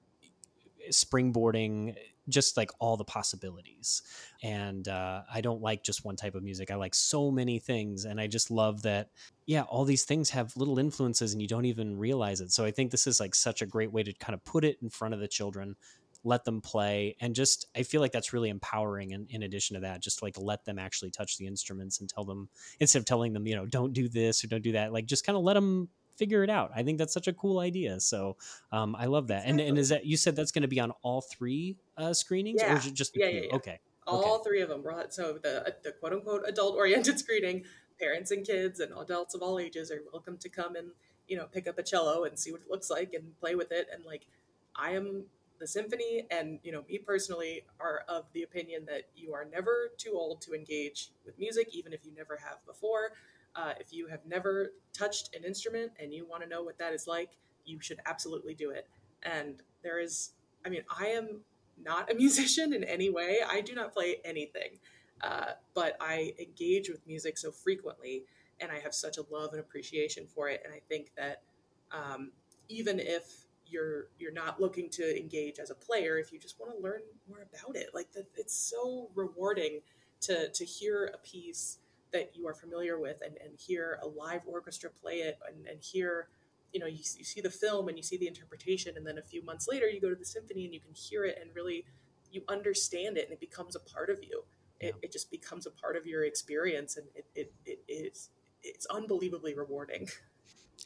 springboarding 0.91 1.95
just 2.27 2.55
like 2.55 2.69
all 2.77 2.95
the 2.95 3.03
possibilities. 3.03 4.03
And 4.43 4.87
uh, 4.87 5.23
i 5.33 5.41
don't 5.41 5.61
like 5.61 5.83
just 5.83 6.05
one 6.05 6.15
type 6.15 6.35
of 6.35 6.43
music. 6.43 6.69
I 6.69 6.75
like 6.75 6.93
so 6.93 7.31
many 7.31 7.57
things 7.57 8.05
and 8.05 8.21
i 8.21 8.27
just 8.27 8.51
love 8.51 8.83
that 8.83 9.09
yeah 9.47 9.63
all 9.63 9.85
these 9.85 10.05
things 10.05 10.29
have 10.29 10.55
little 10.55 10.77
influences 10.77 11.33
and 11.33 11.41
you 11.41 11.47
don't 11.47 11.65
even 11.65 11.97
realize 11.97 12.41
it. 12.41 12.51
So 12.51 12.63
i 12.63 12.69
think 12.69 12.91
this 12.91 13.07
is 13.07 13.19
like 13.19 13.33
such 13.33 13.63
a 13.63 13.65
great 13.65 13.91
way 13.91 14.03
to 14.03 14.13
kind 14.13 14.35
of 14.35 14.45
put 14.45 14.63
it 14.63 14.77
in 14.83 14.89
front 14.91 15.15
of 15.15 15.19
the 15.19 15.27
children 15.27 15.75
let 16.23 16.43
them 16.43 16.61
play 16.61 17.15
and 17.21 17.33
just 17.33 17.67
i 17.75 17.83
feel 17.83 18.01
like 18.01 18.11
that's 18.11 18.33
really 18.33 18.49
empowering 18.49 19.13
and 19.13 19.29
in 19.29 19.43
addition 19.43 19.75
to 19.75 19.81
that 19.81 20.01
just 20.01 20.21
like 20.21 20.35
let 20.37 20.65
them 20.65 20.77
actually 20.77 21.09
touch 21.09 21.37
the 21.37 21.47
instruments 21.47 21.99
and 21.99 22.09
tell 22.09 22.25
them 22.25 22.49
instead 22.79 22.99
of 22.99 23.05
telling 23.05 23.33
them 23.33 23.47
you 23.47 23.55
know 23.55 23.65
don't 23.65 23.93
do 23.93 24.09
this 24.09 24.43
or 24.43 24.47
don't 24.47 24.63
do 24.63 24.73
that 24.73 24.91
like 24.91 25.05
just 25.05 25.25
kind 25.25 25.37
of 25.37 25.43
let 25.43 25.53
them 25.53 25.87
figure 26.17 26.43
it 26.43 26.49
out 26.49 26.71
i 26.75 26.83
think 26.83 26.97
that's 26.97 27.13
such 27.13 27.27
a 27.27 27.33
cool 27.33 27.59
idea 27.59 27.99
so 27.99 28.35
um, 28.73 28.95
i 28.95 29.05
love 29.05 29.27
that 29.27 29.43
exactly. 29.43 29.61
and, 29.61 29.69
and 29.69 29.77
is 29.77 29.89
that 29.89 30.05
you 30.05 30.17
said 30.17 30.35
that's 30.35 30.51
going 30.51 30.61
to 30.61 30.67
be 30.67 30.79
on 30.79 30.91
all 31.01 31.21
three 31.21 31.77
uh, 31.97 32.13
screenings 32.13 32.61
yeah. 32.61 32.73
or 32.73 32.77
is 32.77 32.85
it 32.85 32.93
just 32.93 33.15
yeah, 33.15 33.27
yeah, 33.27 33.41
yeah, 33.49 33.55
okay 33.55 33.79
all 34.05 34.35
okay. 34.35 34.43
three 34.43 34.61
of 34.61 34.69
them 34.69 34.83
so 35.09 35.39
the, 35.41 35.73
the 35.83 35.93
quote 35.93 36.11
unquote 36.11 36.43
adult 36.45 36.75
oriented 36.75 37.17
screening 37.19 37.63
parents 37.99 38.31
and 38.31 38.45
kids 38.45 38.79
and 38.81 38.91
adults 38.99 39.33
of 39.33 39.41
all 39.41 39.59
ages 39.59 39.91
are 39.91 40.01
welcome 40.11 40.37
to 40.37 40.49
come 40.49 40.75
and 40.75 40.91
you 41.27 41.37
know 41.37 41.45
pick 41.45 41.67
up 41.67 41.77
a 41.77 41.83
cello 41.83 42.25
and 42.25 42.37
see 42.37 42.51
what 42.51 42.61
it 42.61 42.69
looks 42.69 42.89
like 42.89 43.13
and 43.13 43.39
play 43.39 43.55
with 43.55 43.71
it 43.71 43.87
and 43.93 44.03
like 44.03 44.25
i 44.75 44.91
am 44.91 45.23
the 45.59 45.67
symphony 45.67 46.25
and 46.31 46.59
you 46.63 46.71
know 46.71 46.83
me 46.89 46.97
personally 46.97 47.63
are 47.79 48.03
of 48.07 48.25
the 48.33 48.43
opinion 48.43 48.85
that 48.85 49.03
you 49.15 49.33
are 49.33 49.45
never 49.51 49.91
too 49.97 50.11
old 50.13 50.41
to 50.41 50.53
engage 50.53 51.09
with 51.25 51.37
music 51.37 51.69
even 51.73 51.93
if 51.93 52.05
you 52.05 52.11
never 52.15 52.37
have 52.37 52.65
before. 52.65 53.11
Uh, 53.55 53.73
if 53.79 53.91
you 53.91 54.07
have 54.07 54.19
never 54.25 54.71
touched 54.93 55.35
an 55.35 55.43
instrument 55.43 55.91
and 55.99 56.13
you 56.13 56.25
want 56.25 56.41
to 56.43 56.47
know 56.47 56.61
what 56.63 56.77
that 56.77 56.93
is 56.93 57.07
like 57.07 57.31
you 57.65 57.79
should 57.81 57.99
absolutely 58.05 58.53
do 58.53 58.71
it. 58.71 58.87
And 59.23 59.61
there 59.83 59.99
is 59.99 60.31
i 60.65 60.69
mean 60.69 60.83
i 60.99 61.07
am 61.07 61.41
not 61.83 62.11
a 62.11 62.15
musician 62.23 62.73
in 62.73 62.83
any 62.83 63.09
way. 63.09 63.39
I 63.47 63.61
do 63.61 63.75
not 63.75 63.93
play 63.93 64.17
anything. 64.25 64.79
Uh, 65.21 65.51
but 65.73 65.97
i 65.99 66.33
engage 66.39 66.89
with 66.89 67.05
music 67.05 67.37
so 67.37 67.51
frequently 67.51 68.23
and 68.61 68.71
i 68.71 68.79
have 68.79 68.93
such 68.93 69.17
a 69.17 69.23
love 69.29 69.51
and 69.51 69.59
appreciation 69.59 70.25
for 70.27 70.47
it. 70.49 70.61
And 70.63 70.73
i 70.73 70.79
think 70.87 71.11
that 71.17 71.41
um, 71.91 72.31
even 72.69 72.99
if 72.99 73.48
you're 73.69 74.07
you're 74.17 74.33
not 74.33 74.59
looking 74.59 74.89
to 74.91 75.17
engage 75.17 75.59
as 75.59 75.69
a 75.69 75.75
player 75.75 76.17
if 76.17 76.31
you 76.31 76.39
just 76.39 76.59
want 76.59 76.75
to 76.75 76.81
learn 76.81 77.01
more 77.27 77.39
about 77.41 77.75
it. 77.75 77.89
Like 77.93 78.11
that 78.13 78.27
it's 78.35 78.55
so 78.55 79.09
rewarding 79.15 79.81
to 80.21 80.49
to 80.49 80.65
hear 80.65 81.11
a 81.13 81.17
piece 81.17 81.79
that 82.11 82.31
you 82.35 82.47
are 82.47 82.55
familiar 82.55 82.99
with 82.99 83.21
and, 83.23 83.37
and 83.37 83.59
hear 83.59 83.99
a 84.01 84.07
live 84.07 84.41
orchestra 84.47 84.89
play 84.89 85.17
it 85.19 85.37
and, 85.47 85.67
and 85.67 85.79
hear 85.81 86.27
you 86.73 86.79
know 86.79 86.87
you, 86.87 86.97
you 86.97 87.23
see 87.23 87.41
the 87.41 87.49
film 87.49 87.87
and 87.87 87.97
you 87.97 88.03
see 88.03 88.17
the 88.17 88.27
interpretation 88.27 88.97
and 88.97 89.05
then 89.05 89.17
a 89.17 89.21
few 89.21 89.43
months 89.43 89.67
later 89.69 89.87
you 89.87 90.01
go 90.01 90.09
to 90.09 90.15
the 90.15 90.25
symphony 90.25 90.65
and 90.65 90.73
you 90.73 90.79
can 90.79 90.93
hear 90.93 91.23
it 91.23 91.37
and 91.41 91.51
really 91.55 91.85
you 92.31 92.43
understand 92.47 93.17
it 93.17 93.25
and 93.25 93.33
it 93.33 93.39
becomes 93.39 93.75
a 93.75 93.79
part 93.79 94.09
of 94.09 94.23
you. 94.23 94.43
It, 94.79 94.95
it 95.01 95.11
just 95.11 95.29
becomes 95.29 95.65
a 95.65 95.71
part 95.71 95.97
of 95.97 96.05
your 96.05 96.23
experience 96.23 96.95
and 96.95 97.07
it, 97.13 97.25
it, 97.35 97.53
it 97.65 97.79
is 97.87 98.29
it's 98.63 98.85
unbelievably 98.87 99.55
rewarding 99.55 100.07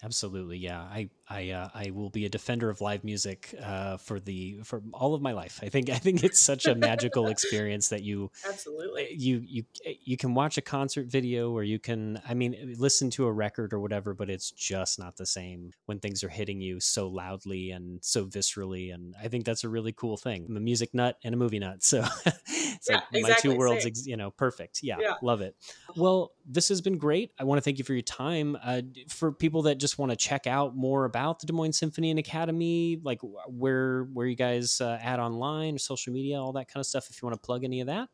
Absolutely, 0.03 0.57
yeah. 0.57 0.81
I 0.81 1.09
I 1.29 1.51
uh, 1.51 1.69
I 1.73 1.91
will 1.91 2.09
be 2.09 2.25
a 2.25 2.29
defender 2.29 2.69
of 2.69 2.81
live 2.81 3.05
music 3.05 3.55
uh, 3.63 3.95
for 3.95 4.19
the 4.19 4.59
for 4.63 4.83
all 4.93 5.13
of 5.13 5.21
my 5.21 5.31
life. 5.31 5.61
I 5.63 5.69
think 5.69 5.89
I 5.89 5.95
think 5.95 6.23
it's 6.23 6.39
such 6.41 6.67
a 6.67 6.75
magical 6.75 7.29
experience 7.29 7.87
that 7.89 8.03
you 8.03 8.29
absolutely 8.47 9.13
you 9.15 9.41
you 9.45 9.63
you 10.03 10.17
can 10.17 10.33
watch 10.33 10.57
a 10.57 10.61
concert 10.61 11.07
video 11.07 11.51
or 11.51 11.63
you 11.63 11.79
can 11.79 12.21
I 12.27 12.33
mean 12.33 12.75
listen 12.77 13.09
to 13.11 13.25
a 13.27 13.31
record 13.31 13.73
or 13.73 13.79
whatever, 13.79 14.13
but 14.13 14.29
it's 14.29 14.51
just 14.51 14.99
not 14.99 15.15
the 15.15 15.25
same 15.25 15.71
when 15.85 15.99
things 15.99 16.21
are 16.23 16.29
hitting 16.29 16.59
you 16.59 16.81
so 16.81 17.07
loudly 17.07 17.71
and 17.71 18.03
so 18.03 18.25
viscerally. 18.25 18.93
And 18.93 19.15
I 19.23 19.29
think 19.29 19.45
that's 19.45 19.63
a 19.63 19.69
really 19.69 19.93
cool 19.93 20.17
thing. 20.17 20.45
I'm 20.49 20.57
a 20.57 20.59
music 20.59 20.93
nut 20.93 21.17
and 21.23 21.33
a 21.33 21.37
movie 21.37 21.59
nut, 21.59 21.81
so 21.81 22.03
it's 22.25 22.89
Yeah, 22.89 23.01
like 23.13 23.23
my 23.23 23.33
two 23.39 23.55
worlds, 23.57 23.85
ex- 23.85 24.05
you 24.05 24.17
know, 24.17 24.31
perfect. 24.31 24.81
Yeah, 24.83 24.97
Yeah. 24.99 25.13
love 25.21 25.39
it. 25.39 25.55
Well, 25.95 26.33
this 26.45 26.69
has 26.69 26.81
been 26.81 26.97
great. 26.97 27.31
I 27.39 27.45
want 27.45 27.57
to 27.57 27.61
thank 27.61 27.77
you 27.77 27.85
for 27.85 27.93
your 27.93 28.01
time. 28.01 28.57
Uh, 28.61 28.81
for 29.07 29.31
people 29.31 29.63
that 29.63 29.77
just 29.77 29.92
want 29.97 30.11
to 30.11 30.15
check 30.15 30.47
out 30.47 30.75
more 30.75 31.05
about 31.05 31.39
the 31.39 31.47
Des 31.47 31.53
Moines 31.53 31.77
Symphony 31.77 32.09
and 32.09 32.19
Academy, 32.19 32.99
like 33.03 33.19
where 33.47 34.03
where 34.13 34.27
you 34.27 34.35
guys 34.35 34.81
uh, 34.81 34.99
at 35.01 35.19
online, 35.19 35.77
social 35.77 36.13
media, 36.13 36.39
all 36.39 36.53
that 36.53 36.67
kind 36.67 36.81
of 36.81 36.85
stuff. 36.85 37.09
If 37.09 37.21
you 37.21 37.27
want 37.27 37.41
to 37.41 37.45
plug 37.45 37.63
any 37.63 37.81
of 37.81 37.87
that, 37.87 38.09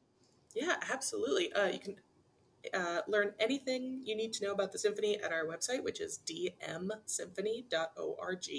Yeah, 0.56 0.76
absolutely. 0.92 1.52
Uh, 1.54 1.68
you 1.68 1.80
can 1.80 1.96
uh, 2.74 3.02
learn 3.08 3.34
anything 3.40 4.02
you 4.04 4.16
need 4.16 4.34
to 4.34 4.46
know 4.46 4.52
about 4.52 4.72
the 4.72 4.78
symphony 4.78 5.20
at 5.22 5.32
our 5.32 5.46
website, 5.46 5.84
which 5.84 6.02
is 6.02 6.20
dmsymphony.org. 6.26 8.50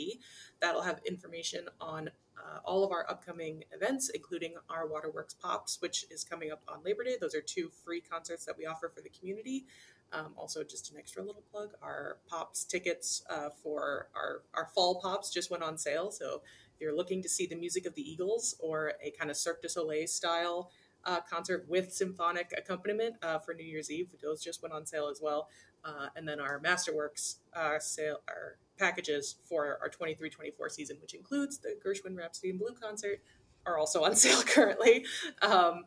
That'll 0.61 0.83
have 0.83 1.01
information 1.05 1.67
on 1.81 2.11
uh, 2.39 2.59
all 2.65 2.85
of 2.85 2.93
our 2.93 3.05
upcoming 3.11 3.65
events, 3.73 4.09
including 4.11 4.55
our 4.69 4.87
Waterworks 4.87 5.35
Pops, 5.35 5.81
which 5.81 6.07
is 6.11 6.25
coming 6.25 6.51
up 6.51 6.63
on 6.69 6.83
Labor 6.85 7.05
Day. 7.05 7.17
Those 7.21 7.35
are 7.35 7.43
two 7.43 7.71
free 7.85 8.01
concerts 8.01 8.45
that 8.47 8.57
we 8.57 8.67
offer 8.67 8.91
for 8.95 9.03
the 9.03 9.11
community. 9.11 9.67
Um, 10.13 10.33
also, 10.37 10.65
just 10.65 10.91
an 10.91 10.99
extra 10.99 11.23
little 11.23 11.45
plug: 11.51 11.71
our 11.83 12.19
Pops 12.29 12.65
tickets 12.65 13.23
uh, 13.31 13.51
for 13.63 14.09
our 14.15 14.43
our 14.55 14.67
fall 14.67 15.01
Pops 15.01 15.31
just 15.31 15.51
went 15.51 15.63
on 15.63 15.79
sale. 15.79 16.11
So 16.11 16.43
if 16.75 16.81
you're 16.81 16.97
looking 16.97 17.23
to 17.23 17.29
see 17.29 17.47
the 17.47 17.57
music 17.57 17.87
of 17.87 17.95
the 17.95 18.03
Eagles 18.03 18.57
or 18.59 18.95
a 19.03 19.11
kind 19.13 19.31
of 19.31 19.37
Cirque 19.37 19.63
du 19.63 19.69
Soleil 19.69 20.07
style 20.07 20.71
uh, 21.05 21.21
concert 21.21 21.67
with 21.69 21.93
symphonic 21.93 22.53
accompaniment 22.57 23.17
uh, 23.23 23.39
for 23.39 23.55
New 23.55 23.65
Year's 23.65 23.91
Eve. 23.91 24.09
Those 24.23 24.43
just 24.43 24.63
went 24.63 24.75
on 24.75 24.87
sale 24.87 25.09
as 25.09 25.21
well. 25.23 25.49
Uh, 25.85 26.09
and 26.17 26.29
then 26.29 26.41
our 26.41 26.61
Masterworks 26.61 27.37
uh, 27.55 27.79
sale, 27.79 28.21
our 28.29 28.59
packages 28.79 29.37
for 29.45 29.79
our 29.81 29.89
23-24 29.89 30.71
season, 30.71 30.97
which 31.01 31.15
includes 31.15 31.59
the 31.59 31.77
Gershwin 31.85 32.17
Rhapsody 32.17 32.51
in 32.51 32.59
Blue 32.59 32.75
concert, 32.81 33.21
are 33.67 33.79
also 33.79 34.05
on 34.05 34.15
sale 34.17 34.43
currently. 34.43 35.05
Um, 35.43 35.85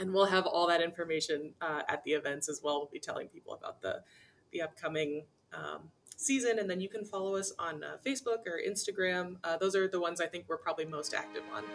and 0.00 0.12
we'll 0.12 0.26
have 0.26 0.46
all 0.46 0.66
that 0.66 0.80
information 0.80 1.52
uh, 1.60 1.82
at 1.88 2.02
the 2.04 2.12
events 2.12 2.48
as 2.48 2.62
well. 2.64 2.78
We'll 2.78 2.90
be 2.90 2.98
telling 2.98 3.28
people 3.28 3.52
about 3.52 3.80
the 3.82 4.02
the 4.50 4.62
upcoming 4.62 5.24
um, 5.52 5.90
season, 6.16 6.58
and 6.58 6.68
then 6.68 6.80
you 6.80 6.88
can 6.88 7.04
follow 7.04 7.36
us 7.36 7.52
on 7.58 7.84
uh, 7.84 7.98
Facebook 8.04 8.46
or 8.46 8.58
Instagram. 8.66 9.36
Uh, 9.44 9.56
those 9.58 9.76
are 9.76 9.86
the 9.86 10.00
ones 10.00 10.20
I 10.20 10.26
think 10.26 10.46
we're 10.48 10.56
probably 10.56 10.86
most 10.86 11.14
active 11.14 11.42
on. 11.54 11.62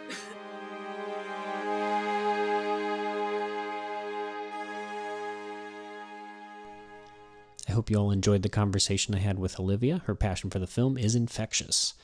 I 7.68 7.72
hope 7.72 7.90
you 7.90 7.96
all 7.96 8.10
enjoyed 8.10 8.42
the 8.42 8.48
conversation 8.48 9.14
I 9.14 9.18
had 9.18 9.38
with 9.38 9.58
Olivia. 9.58 10.02
Her 10.06 10.14
passion 10.14 10.50
for 10.50 10.58
the 10.58 10.66
film 10.66 10.98
is 10.98 11.14
infectious. 11.14 11.94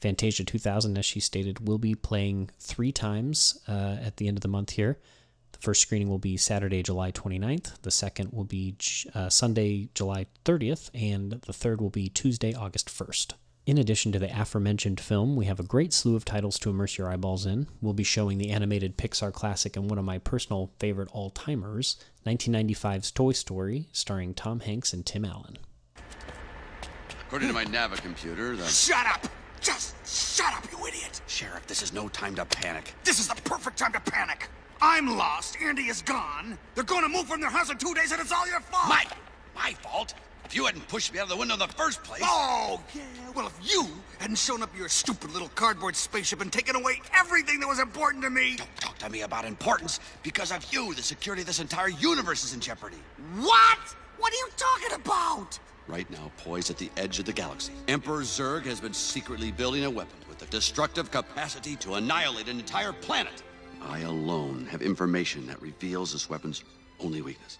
Fantasia 0.00 0.44
2000, 0.44 0.96
as 0.96 1.04
she 1.04 1.20
stated, 1.20 1.66
will 1.66 1.78
be 1.78 1.94
playing 1.94 2.50
three 2.58 2.92
times 2.92 3.58
uh, 3.66 3.96
at 4.00 4.16
the 4.18 4.28
end 4.28 4.36
of 4.36 4.42
the 4.42 4.48
month 4.48 4.70
here. 4.70 4.98
The 5.58 5.64
first 5.64 5.82
screening 5.82 6.08
will 6.08 6.18
be 6.18 6.36
Saturday, 6.36 6.82
July 6.82 7.10
29th. 7.10 7.82
The 7.82 7.90
second 7.90 8.32
will 8.32 8.44
be 8.44 8.76
uh, 9.14 9.28
Sunday, 9.28 9.88
July 9.94 10.26
30th. 10.44 10.90
And 10.94 11.32
the 11.32 11.52
third 11.52 11.80
will 11.80 11.90
be 11.90 12.08
Tuesday, 12.08 12.54
August 12.54 12.88
1st. 12.88 13.32
In 13.66 13.76
addition 13.76 14.12
to 14.12 14.18
the 14.18 14.40
aforementioned 14.40 14.98
film, 14.98 15.36
we 15.36 15.44
have 15.46 15.60
a 15.60 15.64
great 15.64 15.92
slew 15.92 16.16
of 16.16 16.24
titles 16.24 16.58
to 16.60 16.70
immerse 16.70 16.96
your 16.96 17.10
eyeballs 17.10 17.44
in. 17.44 17.66
We'll 17.82 17.92
be 17.92 18.04
showing 18.04 18.38
the 18.38 18.50
animated 18.50 18.96
Pixar 18.96 19.32
classic 19.32 19.76
and 19.76 19.90
one 19.90 19.98
of 19.98 20.06
my 20.06 20.18
personal 20.18 20.70
favorite 20.78 21.10
all 21.12 21.30
timers, 21.30 21.96
1995's 22.24 23.10
Toy 23.10 23.32
Story, 23.32 23.88
starring 23.92 24.32
Tom 24.32 24.60
Hanks 24.60 24.94
and 24.94 25.04
Tim 25.04 25.26
Allen. 25.26 25.58
According 27.26 27.48
to 27.48 27.54
my 27.54 27.66
Nava 27.66 28.00
computer, 28.00 28.56
the 28.56 28.64
Shut 28.64 29.06
up! 29.06 29.26
Just 29.60 29.94
shut 30.06 30.54
up, 30.54 30.64
you 30.72 30.86
idiot! 30.86 31.20
sheriff, 31.26 31.66
this 31.66 31.82
is 31.82 31.92
no 31.92 32.08
time 32.08 32.34
to 32.36 32.44
panic. 32.46 32.94
This 33.04 33.18
is 33.20 33.28
the 33.28 33.34
perfect 33.42 33.76
time 33.76 33.92
to 33.92 34.00
panic. 34.00 34.48
I'm 34.80 35.16
lost. 35.16 35.56
Andy 35.62 35.84
is 35.84 36.02
gone. 36.02 36.56
They're 36.74 36.84
going 36.84 37.02
to 37.02 37.08
move 37.08 37.26
from 37.26 37.40
their 37.40 37.50
house 37.50 37.70
in 37.70 37.78
two 37.78 37.94
days, 37.94 38.12
and 38.12 38.20
it's 38.20 38.32
all 38.32 38.46
your 38.48 38.60
fault. 38.60 38.88
My, 38.88 39.04
my 39.54 39.72
fault. 39.74 40.14
If 40.44 40.54
you 40.54 40.64
hadn't 40.64 40.88
pushed 40.88 41.12
me 41.12 41.18
out 41.18 41.24
of 41.24 41.28
the 41.28 41.36
window 41.36 41.54
in 41.54 41.60
the 41.60 41.68
first 41.68 42.02
place. 42.04 42.22
Oh, 42.24 42.80
yeah. 42.94 43.02
Well, 43.34 43.48
if 43.48 43.58
you 43.62 43.86
hadn't 44.18 44.38
shown 44.38 44.62
up 44.62 44.74
your 44.78 44.88
stupid 44.88 45.32
little 45.32 45.50
cardboard 45.50 45.94
spaceship 45.94 46.40
and 46.40 46.50
taken 46.50 46.74
away 46.74 47.02
everything 47.18 47.60
that 47.60 47.66
was 47.66 47.80
important 47.80 48.24
to 48.24 48.30
me. 48.30 48.56
Don't 48.56 48.76
talk 48.76 48.96
to 48.98 49.10
me 49.10 49.22
about 49.22 49.44
importance. 49.44 50.00
Because 50.22 50.50
of 50.50 50.64
you, 50.72 50.94
the 50.94 51.02
security 51.02 51.42
of 51.42 51.46
this 51.46 51.60
entire 51.60 51.90
universe 51.90 52.44
is 52.44 52.54
in 52.54 52.60
jeopardy. 52.60 52.96
What? 53.36 53.78
What 54.18 54.32
are 54.32 54.36
you 54.36 54.48
talking 54.56 54.94
about? 54.94 55.58
Right 55.86 56.08
now, 56.10 56.30
poised 56.38 56.70
at 56.70 56.78
the 56.78 56.90
edge 56.96 57.18
of 57.18 57.24
the 57.24 57.32
galaxy, 57.32 57.72
Emperor 57.88 58.20
Zurg 58.20 58.64
has 58.64 58.80
been 58.80 58.94
secretly 58.94 59.50
building 59.50 59.84
a 59.84 59.90
weapon 59.90 60.18
with 60.28 60.38
the 60.38 60.46
destructive 60.46 61.10
capacity 61.10 61.76
to 61.76 61.94
annihilate 61.94 62.48
an 62.48 62.58
entire 62.58 62.92
planet. 62.92 63.42
I 63.88 64.00
alone 64.00 64.66
have 64.70 64.82
information 64.82 65.46
that 65.46 65.60
reveals 65.62 66.12
this 66.12 66.28
weapon's 66.28 66.62
only 67.00 67.22
weakness. 67.22 67.58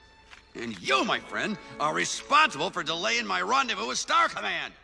And 0.54 0.78
you, 0.82 1.04
my 1.04 1.20
friend, 1.20 1.56
are 1.80 1.94
responsible 1.94 2.70
for 2.70 2.82
delaying 2.82 3.26
my 3.26 3.40
rendezvous 3.40 3.88
with 3.88 3.98
Star 3.98 4.28
Command. 4.28 4.74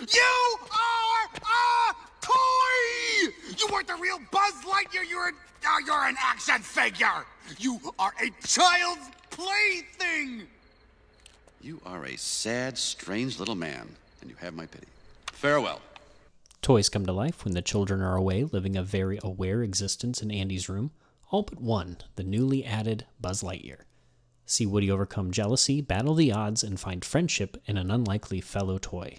You 0.00 0.56
are 0.60 1.36
a 1.36 1.94
toy! 2.20 3.32
You 3.56 3.68
weren't 3.72 3.86
the 3.86 3.94
real 3.94 4.18
Buzz 4.30 4.54
Lightyear. 4.64 5.08
You're 5.08 5.28
an, 5.28 5.34
uh, 5.64 5.76
you're 5.86 6.04
an 6.04 6.16
action 6.18 6.60
figure. 6.60 7.24
You 7.58 7.78
are 7.98 8.12
a 8.20 8.30
child's 8.46 9.08
plaything. 9.30 10.48
You 11.60 11.80
are 11.86 12.06
a 12.06 12.16
sad, 12.16 12.76
strange 12.76 13.38
little 13.38 13.54
man, 13.54 13.88
and 14.20 14.30
you 14.30 14.36
have 14.40 14.54
my 14.54 14.66
pity. 14.66 14.86
Farewell. 15.26 15.80
Toys 16.62 16.88
come 16.88 17.04
to 17.04 17.12
life 17.12 17.44
when 17.44 17.54
the 17.54 17.60
children 17.60 18.00
are 18.00 18.16
away, 18.16 18.44
living 18.44 18.76
a 18.76 18.84
very 18.84 19.18
aware 19.24 19.64
existence 19.64 20.22
in 20.22 20.30
Andy's 20.30 20.68
room, 20.68 20.92
all 21.32 21.42
but 21.42 21.60
one, 21.60 21.96
the 22.14 22.22
newly 22.22 22.64
added 22.64 23.04
Buzz 23.20 23.42
Lightyear. 23.42 23.80
See 24.46 24.64
Woody 24.64 24.88
overcome 24.88 25.32
jealousy, 25.32 25.80
battle 25.80 26.14
the 26.14 26.30
odds, 26.30 26.62
and 26.62 26.78
find 26.78 27.04
friendship 27.04 27.60
in 27.66 27.76
an 27.76 27.90
unlikely 27.90 28.40
fellow 28.40 28.78
toy. 28.78 29.16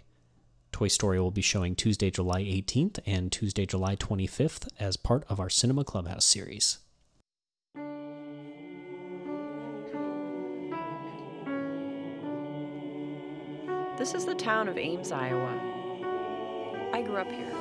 Toy 0.71 0.87
Story 0.87 1.19
will 1.19 1.31
be 1.31 1.41
showing 1.41 1.75
Tuesday, 1.75 2.09
July 2.09 2.43
18th 2.43 2.99
and 3.05 3.29
Tuesday, 3.29 3.65
July 3.65 3.97
25th 3.97 4.69
as 4.79 4.95
part 4.95 5.25
of 5.27 5.41
our 5.41 5.49
Cinema 5.49 5.83
Clubhouse 5.83 6.25
series. 6.25 6.77
This 13.97 14.13
is 14.13 14.25
the 14.25 14.35
town 14.35 14.69
of 14.69 14.77
Ames, 14.77 15.11
Iowa. 15.11 15.82
I 16.93 17.01
grew 17.01 17.17
up 17.17 17.31
here. 17.31 17.51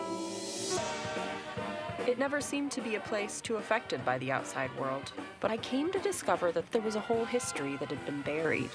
It 2.07 2.19
never 2.19 2.43
seemed 2.43 2.71
to 2.73 2.83
be 2.83 2.97
a 2.97 3.01
place 3.01 3.41
too 3.41 3.57
affected 3.57 4.05
by 4.05 4.19
the 4.19 4.31
outside 4.31 4.71
world, 4.79 5.11
but 5.41 5.51
I 5.51 5.57
came 5.57 5.91
to 5.93 5.99
discover 6.01 6.53
that 6.53 6.71
there 6.71 6.83
was 6.83 6.97
a 6.97 7.01
whole 7.01 7.25
history 7.25 7.77
that 7.79 7.89
had 7.89 8.05
been 8.05 8.21
buried. 8.23 8.69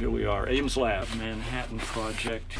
Here 0.00 0.10
we 0.10 0.24
are, 0.24 0.48
Ames 0.48 0.76
Lab, 0.76 1.06
Manhattan 1.16 1.78
Project. 1.78 2.56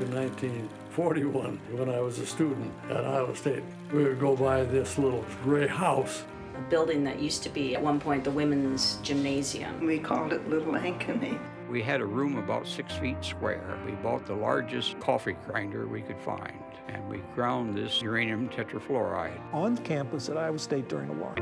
In 0.00 0.14
1941, 0.14 1.58
when 1.72 1.88
I 1.88 1.98
was 2.00 2.20
a 2.20 2.26
student 2.26 2.72
at 2.88 3.04
Iowa 3.04 3.34
State, 3.34 3.64
we 3.92 4.04
would 4.04 4.20
go 4.20 4.36
by 4.36 4.62
this 4.62 4.96
little 4.98 5.24
gray 5.42 5.66
house. 5.66 6.22
a 6.56 6.60
building 6.70 7.02
that 7.02 7.18
used 7.18 7.42
to 7.42 7.48
be 7.48 7.74
at 7.74 7.82
one 7.82 7.98
point 7.98 8.22
the 8.22 8.30
women's 8.30 8.96
gymnasium. 9.02 9.84
We 9.84 9.98
called 9.98 10.32
it 10.32 10.48
Little 10.48 10.74
Ankeny. 10.74 11.36
We 11.72 11.80
had 11.80 12.02
a 12.02 12.04
room 12.04 12.36
about 12.36 12.66
six 12.66 12.92
feet 12.98 13.24
square. 13.24 13.78
We 13.86 13.92
bought 13.92 14.26
the 14.26 14.34
largest 14.34 15.00
coffee 15.00 15.36
grinder 15.46 15.86
we 15.88 16.02
could 16.02 16.20
find, 16.20 16.62
and 16.88 17.08
we 17.08 17.22
ground 17.34 17.74
this 17.74 18.02
uranium 18.02 18.50
tetrafluoride. 18.50 19.40
on 19.54 19.78
campus 19.78 20.28
at 20.28 20.36
Iowa 20.36 20.58
State 20.58 20.90
during 20.90 21.08
the 21.08 21.14
war. 21.14 21.32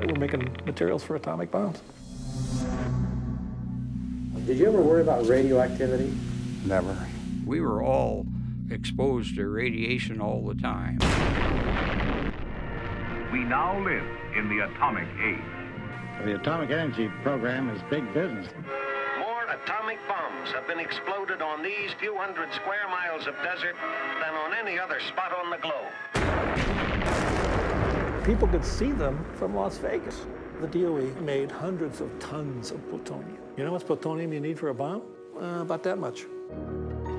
They 0.00 0.06
were 0.06 0.18
making 0.18 0.56
materials 0.66 1.04
for 1.04 1.14
atomic 1.14 1.52
bombs. 1.52 1.80
Did 4.46 4.58
you 4.58 4.66
ever 4.66 4.82
worry 4.82 5.02
about 5.02 5.28
radioactivity? 5.28 6.12
Never. 6.66 6.98
We 7.46 7.60
were 7.60 7.84
all 7.84 8.26
exposed 8.72 9.36
to 9.36 9.46
radiation 9.46 10.20
all 10.20 10.44
the 10.44 10.56
time. 10.56 10.98
We 13.32 13.44
now 13.44 13.78
live 13.78 14.02
in 14.36 14.48
the 14.48 14.64
atomic 14.64 15.06
age. 15.24 16.24
The 16.24 16.34
atomic 16.34 16.70
energy 16.70 17.08
program 17.22 17.70
is 17.70 17.80
big 17.88 18.12
business. 18.12 18.48
More 19.58 19.64
atomic 19.64 19.98
bombs 20.06 20.52
have 20.52 20.66
been 20.66 20.78
exploded 20.78 21.40
on 21.42 21.62
these 21.62 21.92
few 21.98 22.16
hundred 22.16 22.52
square 22.52 22.88
miles 22.88 23.26
of 23.26 23.34
desert 23.42 23.74
than 24.20 24.34
on 24.34 24.52
any 24.54 24.78
other 24.78 25.00
spot 25.00 25.32
on 25.32 25.50
the 25.50 25.56
globe. 25.58 25.92
People 28.24 28.46
could 28.48 28.64
see 28.64 28.92
them 28.92 29.24
from 29.34 29.54
Las 29.54 29.78
Vegas. 29.78 30.26
The 30.60 30.66
DOE 30.68 31.12
made 31.22 31.50
hundreds 31.50 32.00
of 32.00 32.16
tons 32.18 32.70
of 32.70 32.88
plutonium. 32.88 33.38
You 33.56 33.64
know 33.64 33.72
what's 33.72 33.84
plutonium 33.84 34.32
you 34.32 34.40
need 34.40 34.58
for 34.58 34.68
a 34.68 34.74
bomb? 34.74 35.02
Uh, 35.40 35.62
about 35.62 35.82
that 35.84 35.98
much. 35.98 36.26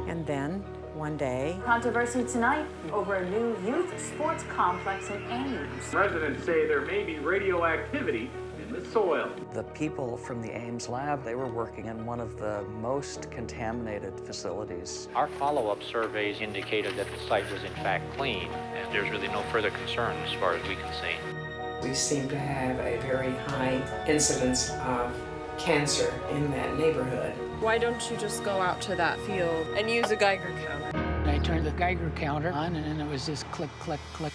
And 0.08 0.25
then, 0.25 0.63
one 0.93 1.17
day, 1.17 1.60
Controversy 1.65 2.23
tonight 2.25 2.65
over 2.91 3.15
a 3.15 3.30
new 3.30 3.56
youth 3.65 4.13
sports 4.13 4.43
complex 4.56 5.10
in 5.10 5.21
Ames. 5.32 5.93
Residents 5.93 6.45
say 6.45 6.67
there 6.67 6.82
may 6.86 7.04
be 7.04 7.19
radioactivity 7.19 8.30
in 8.69 8.84
the 8.84 8.89
soil. 8.89 9.29
The 9.53 9.63
people 9.63 10.17
from 10.17 10.41
the 10.41 10.51
Ames 10.55 10.88
lab, 10.88 11.23
they 11.23 11.36
were 11.36 11.47
working 11.47 11.86
in 11.86 12.05
one 12.05 12.19
of 12.19 12.38
the 12.38 12.63
most 12.82 13.29
contaminated 13.32 14.19
facilities. 14.19 15.10
Our 15.15 15.27
follow-up 15.27 15.84
surveys 15.84 16.41
indicated 16.41 16.95
that 16.95 17.08
the 17.12 17.19
site 17.27 17.51
was 17.51 17.63
in 17.63 17.73
fact 17.75 18.15
clean, 18.15 18.47
and 18.47 18.93
there's 18.93 19.10
really 19.10 19.27
no 19.27 19.41
further 19.51 19.71
concern 19.71 20.15
as 20.17 20.34
far 20.34 20.53
as 20.53 20.67
we 20.67 20.75
can 20.75 20.93
see. 20.93 21.88
We 21.88 21.93
seem 21.93 22.27
to 22.29 22.38
have 22.38 22.79
a 22.79 22.99
very 23.08 23.32
high 23.32 24.05
incidence 24.08 24.69
of 24.69 25.15
cancer 25.58 26.13
in 26.32 26.51
that 26.51 26.77
neighborhood. 26.77 27.34
Why 27.62 27.77
don't 27.77 28.10
you 28.10 28.17
just 28.17 28.43
go 28.43 28.62
out 28.62 28.82
to 28.82 28.95
that 28.95 29.19
field 29.21 29.67
and 29.75 29.89
use 29.89 30.12
a 30.12 30.15
Geiger 30.15 30.53
counter? 30.65 31.29
I 31.29 31.39
turned 31.39 31.65
the 31.65 31.71
Geiger 31.71 32.12
counter 32.15 32.51
on, 32.51 32.75
and 32.75 32.86
then 32.86 33.05
it 33.05 33.10
was 33.10 33.25
just 33.25 33.49
click, 33.51 33.69
click, 33.79 33.99
click. 34.13 34.34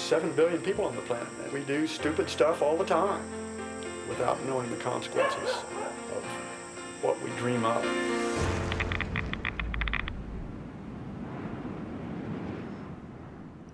There's 0.00 0.22
7 0.22 0.32
billion 0.32 0.62
people 0.62 0.86
on 0.86 0.96
the 0.96 1.02
planet, 1.02 1.28
and 1.44 1.52
we 1.52 1.60
do 1.60 1.86
stupid 1.86 2.28
stuff 2.30 2.62
all 2.62 2.74
the 2.74 2.86
time 2.86 3.22
without 4.08 4.42
knowing 4.46 4.68
the 4.70 4.76
consequences 4.76 5.50
of 6.16 6.24
what 7.02 7.22
we 7.22 7.30
dream 7.32 7.64
up. 7.66 7.84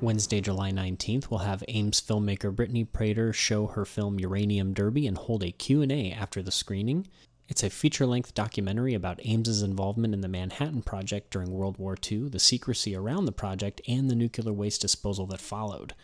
Wednesday, 0.00 0.40
July 0.40 0.72
19th, 0.72 1.30
we'll 1.30 1.40
have 1.40 1.62
Ames 1.68 2.00
filmmaker 2.00 2.54
Brittany 2.54 2.84
Prater 2.84 3.32
show 3.32 3.68
her 3.68 3.84
film 3.84 4.18
Uranium 4.18 4.74
Derby 4.74 5.06
and 5.06 5.16
hold 5.16 5.44
a 5.44 5.52
Q&A 5.52 6.10
after 6.10 6.42
the 6.42 6.52
screening. 6.52 7.06
It's 7.48 7.62
a 7.62 7.70
feature-length 7.70 8.34
documentary 8.34 8.94
about 8.94 9.20
Ames's 9.24 9.62
involvement 9.62 10.12
in 10.12 10.22
the 10.22 10.28
Manhattan 10.28 10.82
Project 10.82 11.30
during 11.30 11.52
World 11.52 11.78
War 11.78 11.96
II, 12.10 12.28
the 12.28 12.40
secrecy 12.40 12.96
around 12.96 13.26
the 13.26 13.32
project, 13.32 13.80
and 13.86 14.10
the 14.10 14.16
nuclear 14.16 14.52
waste 14.52 14.80
disposal 14.80 15.26
that 15.26 15.40
followed. 15.40 15.94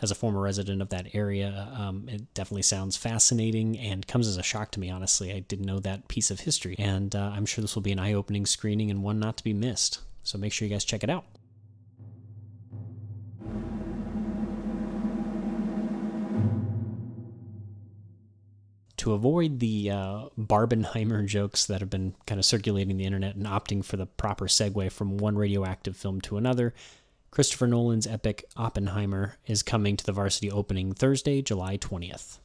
As 0.00 0.12
a 0.12 0.14
former 0.14 0.40
resident 0.40 0.80
of 0.80 0.90
that 0.90 1.08
area, 1.12 1.68
um, 1.76 2.08
it 2.08 2.32
definitely 2.32 2.62
sounds 2.62 2.96
fascinating 2.96 3.76
and 3.76 4.06
comes 4.06 4.28
as 4.28 4.36
a 4.36 4.44
shock 4.44 4.70
to 4.72 4.80
me, 4.80 4.90
honestly. 4.90 5.32
I 5.32 5.40
didn't 5.40 5.66
know 5.66 5.80
that 5.80 6.06
piece 6.06 6.30
of 6.30 6.40
history, 6.40 6.76
and 6.78 7.16
uh, 7.16 7.32
I'm 7.34 7.46
sure 7.46 7.62
this 7.62 7.74
will 7.74 7.82
be 7.82 7.92
an 7.92 7.98
eye-opening 7.98 8.46
screening 8.46 8.90
and 8.90 9.02
one 9.02 9.18
not 9.18 9.36
to 9.38 9.44
be 9.44 9.52
missed. 9.52 10.00
So 10.22 10.38
make 10.38 10.52
sure 10.52 10.68
you 10.68 10.74
guys 10.74 10.84
check 10.84 11.02
it 11.02 11.10
out. 11.10 11.24
to 18.98 19.14
avoid 19.14 19.60
the 19.60 19.90
uh, 19.90 20.24
Barbenheimer 20.38 21.24
jokes 21.24 21.66
that 21.66 21.80
have 21.80 21.88
been 21.88 22.14
kind 22.26 22.38
of 22.38 22.44
circulating 22.44 22.96
the 22.96 23.04
internet 23.04 23.36
and 23.36 23.46
opting 23.46 23.84
for 23.84 23.96
the 23.96 24.06
proper 24.06 24.46
segue 24.46 24.92
from 24.92 25.16
one 25.16 25.36
radioactive 25.36 25.96
film 25.96 26.20
to 26.20 26.36
another, 26.36 26.74
Christopher 27.30 27.66
Nolan's 27.66 28.06
epic 28.06 28.44
Oppenheimer 28.56 29.36
is 29.46 29.62
coming 29.62 29.96
to 29.96 30.04
the 30.04 30.12
varsity 30.12 30.50
opening 30.50 30.92
Thursday, 30.92 31.42
July 31.42 31.76
20th. 31.76 32.38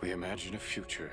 We 0.00 0.12
imagine 0.12 0.54
a 0.54 0.58
future. 0.58 1.12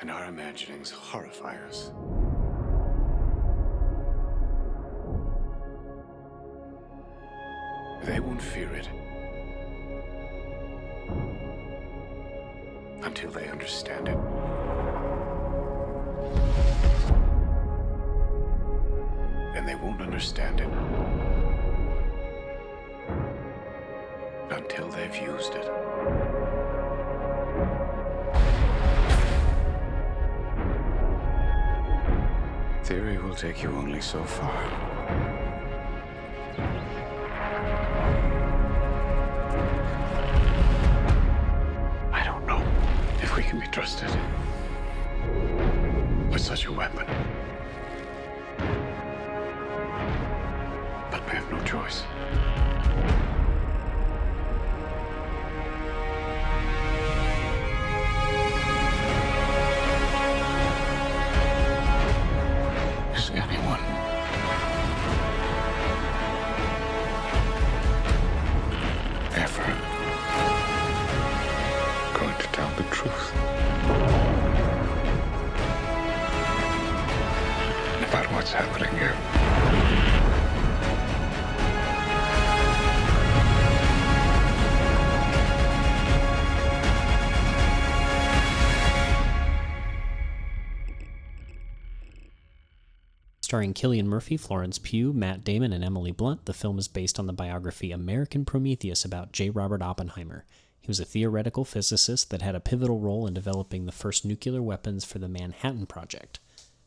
And 0.00 0.10
our 0.10 0.26
imaginings 0.26 0.90
horrify 0.90 1.56
us. 1.66 1.90
Fear 8.56 8.72
it. 8.72 8.88
Until 13.02 13.30
they 13.30 13.48
understand 13.48 14.08
it. 14.08 14.16
And 19.56 19.68
they 19.68 19.74
won't 19.74 20.00
understand 20.00 20.60
it. 20.60 20.70
until 24.48 24.88
they've 24.88 25.16
used 25.16 25.54
it. 25.54 25.66
Theory 32.84 33.18
will 33.18 33.34
take 33.34 33.62
you 33.62 33.70
only 33.70 34.00
so 34.00 34.22
far. 34.24 35.25
Starring 93.56 93.72
Cillian 93.72 94.04
Murphy, 94.04 94.36
Florence 94.36 94.78
Pugh, 94.78 95.14
Matt 95.14 95.42
Damon, 95.42 95.72
and 95.72 95.82
Emily 95.82 96.12
Blunt, 96.12 96.44
the 96.44 96.52
film 96.52 96.78
is 96.78 96.88
based 96.88 97.18
on 97.18 97.26
the 97.26 97.32
biography 97.32 97.90
American 97.90 98.44
Prometheus 98.44 99.02
about 99.02 99.32
J. 99.32 99.48
Robert 99.48 99.80
Oppenheimer. 99.80 100.44
He 100.78 100.88
was 100.88 101.00
a 101.00 101.06
theoretical 101.06 101.64
physicist 101.64 102.28
that 102.28 102.42
had 102.42 102.54
a 102.54 102.60
pivotal 102.60 103.00
role 103.00 103.26
in 103.26 103.32
developing 103.32 103.86
the 103.86 103.92
first 103.92 104.26
nuclear 104.26 104.60
weapons 104.60 105.06
for 105.06 105.18
the 105.20 105.26
Manhattan 105.26 105.86
Project. 105.86 106.38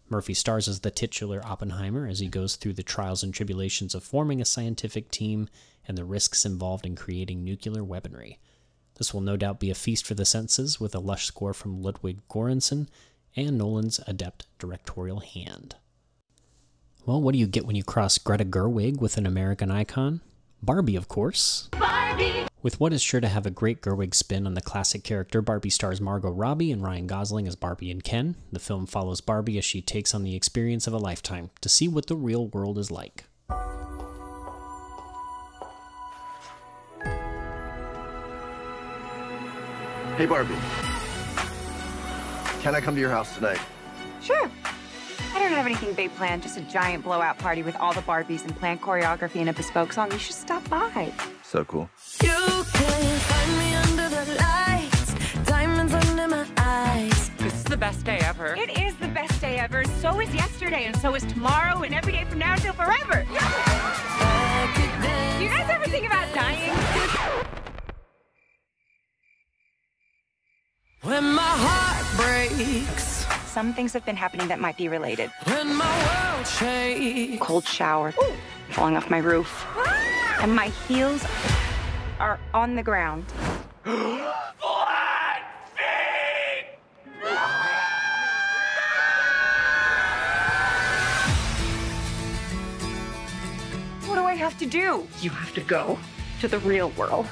Murphy 0.10 0.36
stars 0.36 0.68
as 0.68 0.82
the 0.82 0.92
titular 0.92 1.42
Oppenheimer 1.44 2.06
as 2.06 2.20
he 2.20 2.28
goes 2.28 2.56
through 2.56 2.74
the 2.74 2.84
trials 2.84 3.24
and 3.24 3.34
tribulations 3.34 3.96
of 3.96 4.04
forming 4.04 4.40
a 4.40 4.46
scientific 4.46 5.10
team 5.10 5.50
and 5.88 5.98
the 5.98 6.06
risks 6.06 6.46
involved 6.46 6.86
in 6.86 6.96
creating 6.96 7.44
nuclear 7.44 7.84
weaponry. 7.84 8.38
This 9.00 9.12
will 9.12 9.22
no 9.22 9.38
doubt 9.38 9.60
be 9.60 9.72
a 9.72 9.74
feast 9.74 10.06
for 10.06 10.14
the 10.14 10.24
senses 10.24 10.80
with 10.80 10.94
a 10.94 11.00
lush 11.00 11.26
score 11.26 11.56
from 11.56 11.82
Ludwig 11.82 12.20
Göransson 12.30 12.90
and 13.36 13.58
Nolan's 13.58 14.00
adept 14.06 14.46
directorial 14.60 15.22
hand. 15.22 15.76
Well, 17.06 17.22
what 17.22 17.32
do 17.34 17.40
you 17.40 17.48
get 17.48 17.66
when 17.66 17.76
you 17.76 17.84
cross 17.84 18.18
Greta 18.18 18.46
Gerwig 18.46 19.00
with 19.00 19.18
an 19.18 19.26
American 19.26 19.72
icon? 19.72 20.22
Barbie, 20.62 20.96
of 20.96 21.08
course. 21.08 21.70
Barbie! 21.72 22.46
With 22.62 22.80
what 22.80 22.92
is 22.92 23.02
sure 23.02 23.22
to 23.22 23.28
have 23.30 23.46
a 23.46 23.52
great 23.52 23.82
Gerwig 23.82 24.14
spin 24.14 24.46
on 24.46 24.54
the 24.54 24.62
classic 24.62 25.04
character, 25.04 25.42
Barbie 25.42 25.70
stars 25.70 26.02
Margot 26.02 26.30
Robbie 26.30 26.74
and 26.74 26.84
Ryan 26.84 27.08
Gosling 27.08 27.48
as 27.48 27.56
Barbie 27.56 27.90
and 27.90 28.04
Ken. 28.04 28.36
The 28.52 28.60
film 28.60 28.86
follows 28.86 29.22
Barbie 29.22 29.58
as 29.58 29.64
she 29.64 29.82
takes 29.82 30.14
on 30.14 30.24
the 30.24 30.36
experience 30.36 30.88
of 30.88 30.94
a 30.94 30.98
lifetime 30.98 31.52
to 31.62 31.70
see 31.70 31.88
what 31.88 32.08
the 32.08 32.18
real 32.18 32.48
world 32.48 32.78
is 32.78 32.92
like. 32.92 33.24
Hey, 40.18 40.26
Barbie. 40.26 40.54
Can 42.62 42.76
I 42.76 42.82
come 42.82 42.94
to 42.94 43.00
your 43.00 43.10
house 43.10 43.34
tonight? 43.36 43.60
Sure. 44.22 44.52
I 45.34 45.40
don't 45.40 45.52
have 45.52 45.66
anything 45.66 45.94
big 45.94 46.14
planned, 46.16 46.44
just 46.44 46.58
a 46.58 46.62
giant 46.62 47.04
blowout 47.04 47.38
party 47.38 47.62
with 47.64 47.76
all 47.78 47.94
the 47.94 48.02
Barbies 48.02 48.44
and 48.46 48.56
planned 48.58 48.82
choreography 48.82 49.38
and 49.38 49.50
a 49.50 49.54
bespoke 49.54 49.94
song. 49.94 50.12
You 50.12 50.18
should 50.18 50.36
stop 50.36 50.68
by. 50.70 51.12
So 51.44 51.64
cool. 51.66 51.90
You 52.22 52.30
can 52.74 53.20
find 53.20 53.58
me 53.58 53.76
under 53.76 54.10
the 54.10 54.36
lights, 54.36 55.46
diamonds 55.46 55.94
under 55.94 56.28
my 56.28 56.48
eyes. 56.58 57.30
This 57.38 57.54
is 57.54 57.64
the 57.64 57.78
best 57.78 58.04
day 58.06 58.20
ever. 58.24 58.56
It 58.56 58.78
is 58.80 58.96
the 58.96 59.08
best 59.08 59.40
day 59.40 59.58
ever. 59.58 59.86
so 60.02 60.20
is 60.20 60.34
yesterday, 60.34 60.86
and 60.86 60.96
so 60.98 61.16
is 61.16 61.24
tomorrow, 61.26 61.84
and 61.84 61.94
every 61.94 62.14
day 62.14 62.26
from 62.26 62.40
now 62.40 62.54
until 62.54 62.74
forever. 62.74 63.24
Do 63.24 63.34
you 65.44 65.50
guys 65.50 65.70
ever 65.70 65.86
think 65.86 66.06
about 66.06 66.34
dying? 66.34 66.76
When 71.02 71.24
my 71.34 71.42
heart 71.42 72.06
breaks, 72.18 73.26
Some 73.60 73.74
things 73.74 73.92
have 73.92 74.06
been 74.06 74.16
happening 74.16 74.48
that 74.48 74.62
might 74.62 74.78
be 74.78 74.88
related. 74.88 75.30
when 75.44 75.76
my 75.76 76.34
world 76.34 76.48
shakes. 76.48 77.42
Cold 77.42 77.66
shower, 77.66 78.14
falling 78.70 78.96
off 78.96 79.10
my 79.10 79.18
roof, 79.18 79.66
ah! 79.76 80.40
and 80.42 80.56
my 80.56 80.70
heels 80.88 81.26
are 82.22 82.40
on 82.54 82.76
the 82.76 82.84
ground. 82.84 83.26
Flat 83.84 85.44
feet! 85.76 86.68
What 94.08 94.16
do 94.16 94.24
I 94.24 94.36
have 94.36 94.58
to 94.60 94.66
do? 94.66 95.06
You 95.20 95.32
have 95.32 95.54
to 95.56 95.60
go 95.60 96.00
to 96.40 96.48
the 96.48 96.60
real 96.60 96.92
world. 96.92 97.28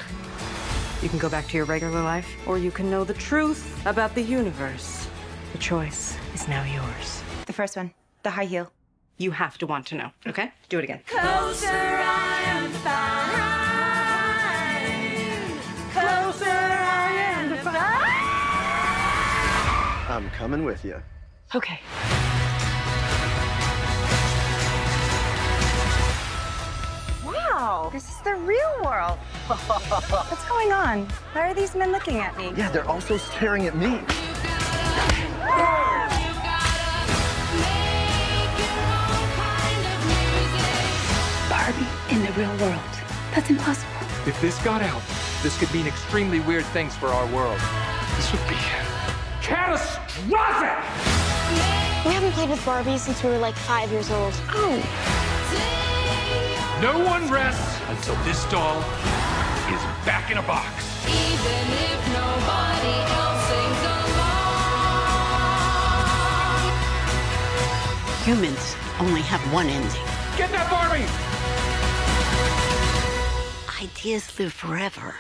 You 1.02 1.08
can 1.08 1.20
go 1.20 1.30
back 1.30 1.48
to 1.48 1.56
your 1.56 1.66
regular 1.66 2.02
life, 2.02 2.28
or 2.46 2.58
you 2.58 2.72
can 2.72 2.92
know 2.92 3.06
the 3.06 3.14
truth 3.14 3.82
about 3.86 4.14
the 4.14 4.22
universe. 4.22 5.07
The 5.54 5.58
choice 5.60 6.18
is 6.34 6.48
now 6.48 6.64
yours. 6.64 7.24
The 7.46 7.54
first 7.54 7.76
one, 7.78 7.92
the 8.24 8.30
high 8.30 8.46
heel. 8.46 8.72
You 9.18 9.32
have 9.32 9.58
to 9.60 9.66
want 9.68 9.88
to 9.88 9.96
know, 9.96 10.12
okay? 10.28 10.52
Do 10.70 10.78
it 10.78 10.84
again. 10.84 11.02
Closer 11.08 11.68
I 11.70 12.42
am 12.48 12.72
to 12.72 12.78
find. 12.80 13.48
Closer 15.92 16.52
I 16.52 17.12
am 17.34 17.50
to 17.50 17.58
find. 17.58 17.74
I'm 20.12 20.30
coming 20.32 20.64
with 20.64 20.86
you. 20.86 21.02
Okay. 21.56 21.80
Wow, 27.26 27.90
this 27.92 28.08
is 28.10 28.18
the 28.22 28.36
real 28.36 28.82
world. 28.84 29.18
What's 29.48 30.48
going 30.48 30.72
on? 30.72 31.08
Why 31.34 31.50
are 31.50 31.54
these 31.54 31.74
men 31.76 31.92
looking 31.92 32.18
at 32.20 32.38
me? 32.38 32.54
Yeah, 32.56 32.70
they're 32.70 32.88
also 32.88 33.18
staring 33.18 33.66
at 33.68 33.76
me. 33.76 34.00
Barbie 41.50 41.88
in 42.10 42.24
the 42.26 42.32
real 42.34 42.56
world. 42.58 42.82
That's 43.34 43.50
impossible. 43.50 43.92
If 44.26 44.40
this 44.42 44.62
got 44.64 44.82
out, 44.82 45.02
this 45.44 45.58
could 45.58 45.74
mean 45.74 45.88
extremely 45.88 46.40
weird 46.42 46.66
things 46.68 46.96
for 46.96 47.08
our 47.08 47.26
world. 47.28 47.60
This 48.16 48.32
would 48.32 48.48
be 48.48 48.56
catastrophic! 49.42 50.84
We 52.06 52.14
haven't 52.14 52.32
played 52.32 52.50
with 52.50 52.64
Barbie 52.66 52.98
since 52.98 53.24
we 53.24 53.30
were 53.30 53.38
like 53.38 53.56
five 53.56 53.92
years 53.92 54.10
old. 54.12 54.34
Oh. 54.50 54.82
No 56.82 57.00
one 57.04 57.30
rests 57.30 57.82
until 57.90 58.16
this 58.24 58.46
doll 58.52 58.78
is 59.74 59.82
back 60.06 60.32
in 60.32 60.38
a 60.38 60.44
box. 60.44 60.86
Humans 68.28 68.76
only 69.00 69.22
have 69.22 69.40
one 69.54 69.68
ending. 69.68 69.90
Get 70.36 70.52
that 70.52 70.70
Barbie! 70.70 71.06
Ideas 73.82 74.38
live 74.38 74.52
forever. 74.52 75.16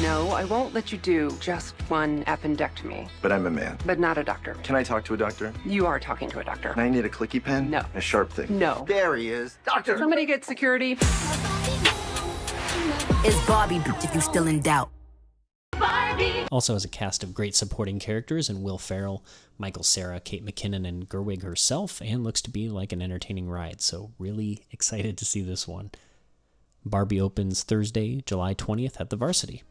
No, 0.00 0.30
I 0.30 0.44
won't 0.46 0.72
let 0.72 0.90
you 0.92 0.96
do 0.96 1.30
just 1.40 1.74
one 1.90 2.24
appendectomy, 2.24 3.10
But 3.20 3.32
I'm 3.32 3.44
a 3.44 3.50
man. 3.50 3.76
but 3.84 3.98
not 3.98 4.16
a 4.16 4.24
doctor. 4.24 4.54
Can 4.62 4.76
I 4.76 4.82
talk 4.82 5.04
to 5.04 5.12
a 5.12 5.18
doctor? 5.18 5.52
You 5.66 5.84
are 5.84 6.00
talking 6.00 6.30
to 6.30 6.38
a 6.38 6.44
doctor. 6.44 6.70
And 6.70 6.80
I 6.80 6.88
need 6.88 7.04
a 7.04 7.10
clicky 7.10 7.44
pen? 7.44 7.68
No. 7.68 7.82
A 7.94 8.00
sharp 8.00 8.32
thing? 8.32 8.58
No. 8.58 8.86
There 8.88 9.14
he 9.16 9.28
is. 9.28 9.58
Doctor! 9.66 9.98
Somebody 9.98 10.24
get 10.24 10.46
security. 10.46 10.92
Is 13.26 13.38
Barbie 13.46 13.82
if 14.02 14.14
you 14.14 14.22
still 14.22 14.46
in 14.46 14.60
doubt? 14.62 14.88
Also 16.50 16.72
has 16.72 16.84
a 16.84 16.88
cast 16.88 17.22
of 17.22 17.34
great 17.34 17.54
supporting 17.54 17.98
characters 17.98 18.48
in 18.48 18.62
Will 18.62 18.78
Ferrell, 18.78 19.24
Michael 19.58 19.82
Cera, 19.84 20.18
Kate 20.18 20.44
McKinnon, 20.44 20.86
and 20.86 21.08
Gerwig 21.08 21.42
herself, 21.42 22.00
and 22.02 22.24
looks 22.24 22.40
to 22.42 22.50
be 22.50 22.68
like 22.68 22.92
an 22.92 23.02
entertaining 23.02 23.48
ride, 23.48 23.80
so 23.80 24.12
really 24.18 24.64
excited 24.70 25.18
to 25.18 25.24
see 25.24 25.42
this 25.42 25.68
one. 25.68 25.90
Barbie 26.84 27.20
opens 27.20 27.62
Thursday, 27.62 28.22
July 28.24 28.54
20th 28.54 29.00
at 29.00 29.10
the 29.10 29.16
Varsity. 29.16 29.62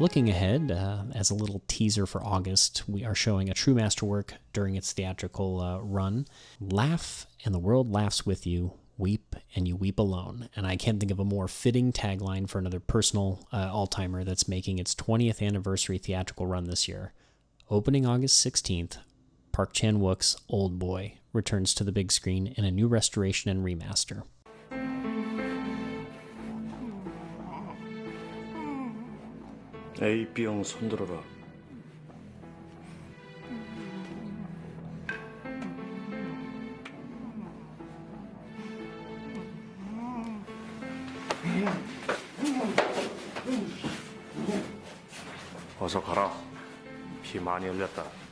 Looking 0.00 0.28
ahead, 0.28 0.72
uh, 0.72 1.04
as 1.14 1.30
a 1.30 1.36
little 1.36 1.62
teaser 1.68 2.04
for 2.04 2.24
August, 2.24 2.82
we 2.88 3.04
are 3.04 3.14
showing 3.14 3.48
a 3.48 3.54
true 3.54 3.74
masterwork 3.74 4.34
during 4.52 4.74
its 4.74 4.92
theatrical 4.92 5.60
uh, 5.60 5.78
run. 5.78 6.26
Laugh 6.60 7.28
and 7.44 7.54
the 7.54 7.60
world 7.60 7.92
laughs 7.92 8.26
with 8.26 8.44
you. 8.44 8.72
Weep 8.98 9.36
and 9.54 9.68
you 9.68 9.76
weep 9.76 10.00
alone. 10.00 10.48
And 10.56 10.66
I 10.66 10.76
can't 10.76 10.98
think 10.98 11.12
of 11.12 11.20
a 11.20 11.24
more 11.24 11.46
fitting 11.46 11.92
tagline 11.92 12.48
for 12.48 12.58
another 12.58 12.80
personal 12.80 13.46
uh, 13.52 13.70
all 13.72 13.86
timer 13.86 14.24
that's 14.24 14.48
making 14.48 14.80
its 14.80 14.96
20th 14.96 15.40
anniversary 15.40 15.98
theatrical 15.98 16.46
run 16.46 16.64
this 16.64 16.88
year. 16.88 17.12
Opening 17.70 18.04
August 18.04 18.44
16th, 18.44 18.98
Park 19.52 19.72
Chan 19.72 20.00
Wook's 20.00 20.36
Old 20.48 20.76
Boy 20.76 21.18
returns 21.32 21.72
to 21.74 21.84
the 21.84 21.92
big 21.92 22.10
screen 22.10 22.48
in 22.56 22.64
a 22.64 22.70
new 22.72 22.88
restoration 22.88 23.48
and 23.48 23.64
remaster. 23.64 24.24
A, 30.02 30.26
B형 30.34 30.62
손들어라. 30.64 31.22
어서 45.78 46.02
가라. 46.02 46.32
피 47.22 47.38
많이 47.38 47.66
흘렸다. 47.66 48.23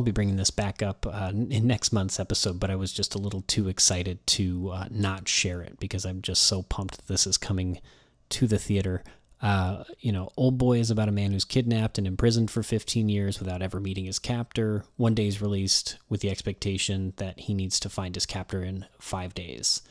I'll 0.00 0.04
be 0.04 0.12
bringing 0.12 0.36
this 0.36 0.50
back 0.50 0.80
up 0.80 1.06
uh, 1.06 1.30
in 1.34 1.66
next 1.66 1.92
month's 1.92 2.18
episode, 2.18 2.58
but 2.58 2.70
I 2.70 2.74
was 2.74 2.90
just 2.90 3.14
a 3.14 3.18
little 3.18 3.42
too 3.42 3.68
excited 3.68 4.26
to 4.28 4.70
uh, 4.70 4.88
not 4.90 5.28
share 5.28 5.60
it 5.60 5.78
because 5.78 6.06
I'm 6.06 6.22
just 6.22 6.44
so 6.44 6.62
pumped 6.62 7.06
this 7.06 7.26
is 7.26 7.36
coming 7.36 7.82
to 8.30 8.46
the 8.46 8.58
theater. 8.58 9.04
Uh, 9.42 9.84
you 9.98 10.10
know, 10.10 10.30
Old 10.38 10.56
Boy 10.56 10.78
is 10.78 10.90
about 10.90 11.10
a 11.10 11.12
man 11.12 11.32
who's 11.32 11.44
kidnapped 11.44 11.98
and 11.98 12.06
imprisoned 12.06 12.50
for 12.50 12.62
15 12.62 13.10
years 13.10 13.40
without 13.40 13.60
ever 13.60 13.78
meeting 13.78 14.06
his 14.06 14.18
captor. 14.18 14.86
One 14.96 15.12
day 15.14 15.24
he's 15.24 15.42
released 15.42 15.98
with 16.08 16.22
the 16.22 16.30
expectation 16.30 17.12
that 17.18 17.40
he 17.40 17.52
needs 17.52 17.78
to 17.80 17.90
find 17.90 18.14
his 18.14 18.24
captor 18.24 18.62
in 18.62 18.86
five 18.98 19.34
days. 19.34 19.82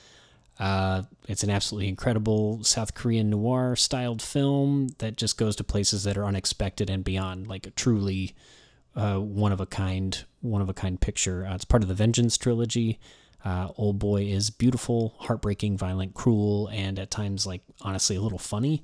Uh, 0.57 1.03
it's 1.27 1.43
an 1.43 1.51
absolutely 1.51 1.87
incredible 1.87 2.63
South 2.63 2.95
Korean 2.95 3.29
noir 3.29 3.75
styled 3.75 4.23
film 4.23 4.87
that 4.97 5.17
just 5.17 5.37
goes 5.37 5.55
to 5.57 5.63
places 5.63 6.03
that 6.05 6.17
are 6.17 6.25
unexpected 6.25 6.89
and 6.89 7.03
beyond, 7.03 7.45
like 7.45 7.67
a 7.67 7.71
truly 7.71 8.33
uh, 8.99 9.17
one 9.17 9.51
of 9.51 9.62
a 9.62 9.65
kind, 9.65 10.25
one 10.41 10.62
of 10.62 10.69
a 10.69 10.73
kind 10.73 10.99
picture. 10.99 11.47
Uh, 11.47 11.55
it's 11.55 11.65
part 11.65 11.83
of 11.83 11.89
the 11.89 11.95
Vengeance 11.95 12.38
trilogy. 12.38 12.99
Uh, 13.45 13.69
Old 13.77 13.97
Boy 13.97 14.23
is 14.23 14.49
beautiful, 14.49 15.15
heartbreaking, 15.19 15.77
violent, 15.77 16.13
cruel, 16.13 16.67
and 16.73 16.99
at 16.99 17.09
times, 17.09 17.47
like 17.47 17.62
honestly, 17.81 18.17
a 18.17 18.21
little 18.21 18.38
funny. 18.38 18.83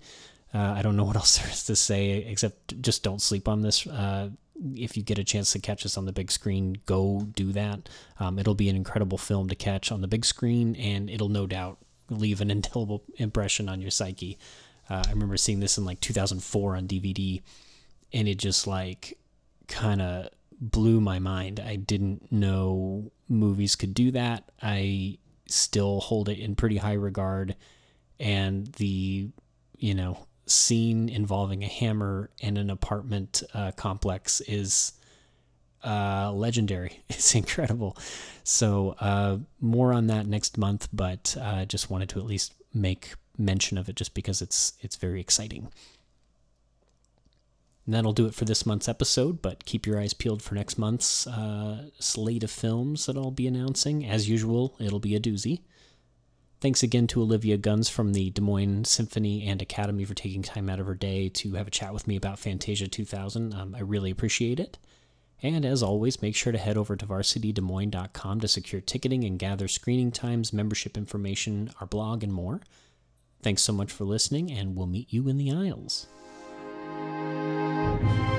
Uh, 0.53 0.73
I 0.77 0.81
don't 0.81 0.95
know 0.95 1.03
what 1.03 1.15
else 1.17 1.37
there 1.37 1.49
is 1.49 1.65
to 1.65 1.75
say 1.75 2.11
except 2.11 2.81
just 2.81 3.03
don't 3.03 3.21
sleep 3.21 3.47
on 3.49 3.61
this. 3.61 3.85
Uh, 3.85 4.29
if 4.73 4.95
you 4.95 5.03
get 5.03 5.19
a 5.19 5.23
chance 5.25 5.51
to 5.51 5.59
catch 5.59 5.83
this 5.83 5.97
on 5.97 6.05
the 6.05 6.13
big 6.13 6.31
screen, 6.31 6.77
go 6.85 7.27
do 7.35 7.51
that. 7.51 7.89
Um, 8.19 8.39
it'll 8.39 8.55
be 8.55 8.69
an 8.69 8.77
incredible 8.77 9.17
film 9.17 9.49
to 9.49 9.55
catch 9.55 9.91
on 9.91 9.99
the 9.99 10.07
big 10.07 10.23
screen, 10.23 10.77
and 10.77 11.09
it'll 11.09 11.27
no 11.27 11.45
doubt 11.45 11.77
leave 12.09 12.39
an 12.39 12.49
indelible 12.55 13.03
impression 13.17 13.67
on 13.67 13.81
your 13.81 13.91
psyche. 13.91 14.37
Uh, 14.89 15.03
I 15.05 15.09
remember 15.09 15.35
seeing 15.35 15.59
this 15.59 15.77
in 15.77 15.83
like 15.83 15.99
2004 15.99 16.77
on 16.77 16.87
DVD, 16.87 17.41
and 18.13 18.29
it 18.29 18.35
just 18.35 18.65
like 18.65 19.17
kind 19.67 20.01
of 20.01 20.29
blew 20.59 21.01
my 21.01 21.19
mind. 21.19 21.59
I 21.59 21.75
didn't 21.75 22.31
know 22.31 23.11
movies 23.27 23.75
could 23.75 23.93
do 23.93 24.11
that. 24.11 24.51
I 24.61 25.17
still 25.47 25.99
hold 25.99 26.29
it 26.29 26.39
in 26.39 26.55
pretty 26.55 26.77
high 26.77 26.93
regard, 26.93 27.55
and 28.19 28.67
the 28.73 29.29
you 29.77 29.93
know 29.93 30.25
scene 30.47 31.09
involving 31.09 31.63
a 31.63 31.67
hammer 31.67 32.29
in 32.39 32.57
an 32.57 32.69
apartment 32.69 33.43
uh, 33.53 33.71
complex 33.71 34.41
is 34.41 34.93
uh, 35.83 36.31
legendary. 36.31 37.03
It's 37.09 37.35
incredible. 37.35 37.97
So 38.43 38.95
uh, 38.99 39.37
more 39.59 39.93
on 39.93 40.07
that 40.07 40.27
next 40.27 40.57
month, 40.57 40.87
but 40.93 41.35
I 41.41 41.65
just 41.65 41.89
wanted 41.89 42.09
to 42.09 42.19
at 42.19 42.25
least 42.25 42.53
make 42.73 43.13
mention 43.37 43.77
of 43.77 43.89
it 43.89 43.95
just 43.95 44.13
because 44.13 44.41
it's 44.41 44.73
it's 44.81 44.95
very 44.95 45.19
exciting. 45.19 45.71
And 47.85 47.93
that'll 47.93 48.13
do 48.13 48.25
it 48.25 48.33
for 48.33 48.45
this 48.45 48.65
month's 48.65 48.89
episode, 48.89 49.41
but 49.41 49.65
keep 49.65 49.85
your 49.85 49.99
eyes 49.99 50.13
peeled 50.13 50.41
for 50.41 50.55
next 50.55 50.77
month's 50.77 51.27
uh, 51.27 51.89
slate 51.99 52.43
of 52.43 52.49
films 52.49 53.05
that 53.05 53.15
I'll 53.15 53.31
be 53.31 53.47
announcing. 53.47 54.05
As 54.05 54.27
usual, 54.27 54.75
it'll 54.79 54.99
be 54.99 55.15
a 55.15 55.19
doozy. 55.19 55.61
Thanks 56.61 56.81
again 56.81 57.05
to 57.07 57.21
Olivia 57.21 57.57
Guns 57.57 57.89
from 57.89 58.13
the 58.13 58.31
Des 58.31 58.41
Moines 58.41 58.85
Symphony 58.85 59.45
and 59.45 59.61
Academy 59.61 60.03
for 60.03 60.15
taking 60.15 60.41
time 60.41 60.67
out 60.67 60.79
of 60.79 60.87
her 60.87 60.95
day 60.95 61.29
to 61.29 61.53
have 61.53 61.67
a 61.67 61.71
chat 61.71 61.93
with 61.93 62.07
me 62.07 62.15
about 62.15 62.39
Fantasia 62.39 62.87
2000. 62.87 63.53
Um, 63.53 63.75
I 63.75 63.81
really 63.81 64.09
appreciate 64.09 64.59
it. 64.59 64.79
And 65.43 65.63
as 65.63 65.83
always, 65.83 66.23
make 66.23 66.35
sure 66.35 66.51
to 66.51 66.57
head 66.57 66.77
over 66.77 66.95
to 66.95 67.05
varsitydesmoines.com 67.05 68.39
to 68.39 68.47
secure 68.47 68.81
ticketing 68.81 69.23
and 69.25 69.37
gather 69.37 69.67
screening 69.67 70.11
times, 70.11 70.53
membership 70.53 70.97
information, 70.97 71.69
our 71.79 71.85
blog, 71.85 72.23
and 72.23 72.33
more. 72.33 72.61
Thanks 73.43 73.61
so 73.61 73.73
much 73.73 73.91
for 73.91 74.05
listening, 74.05 74.51
and 74.51 74.75
we'll 74.75 74.87
meet 74.87 75.13
you 75.13 75.27
in 75.27 75.37
the 75.37 75.51
aisles 75.51 76.07
thank 78.07 78.29
you 78.29 78.34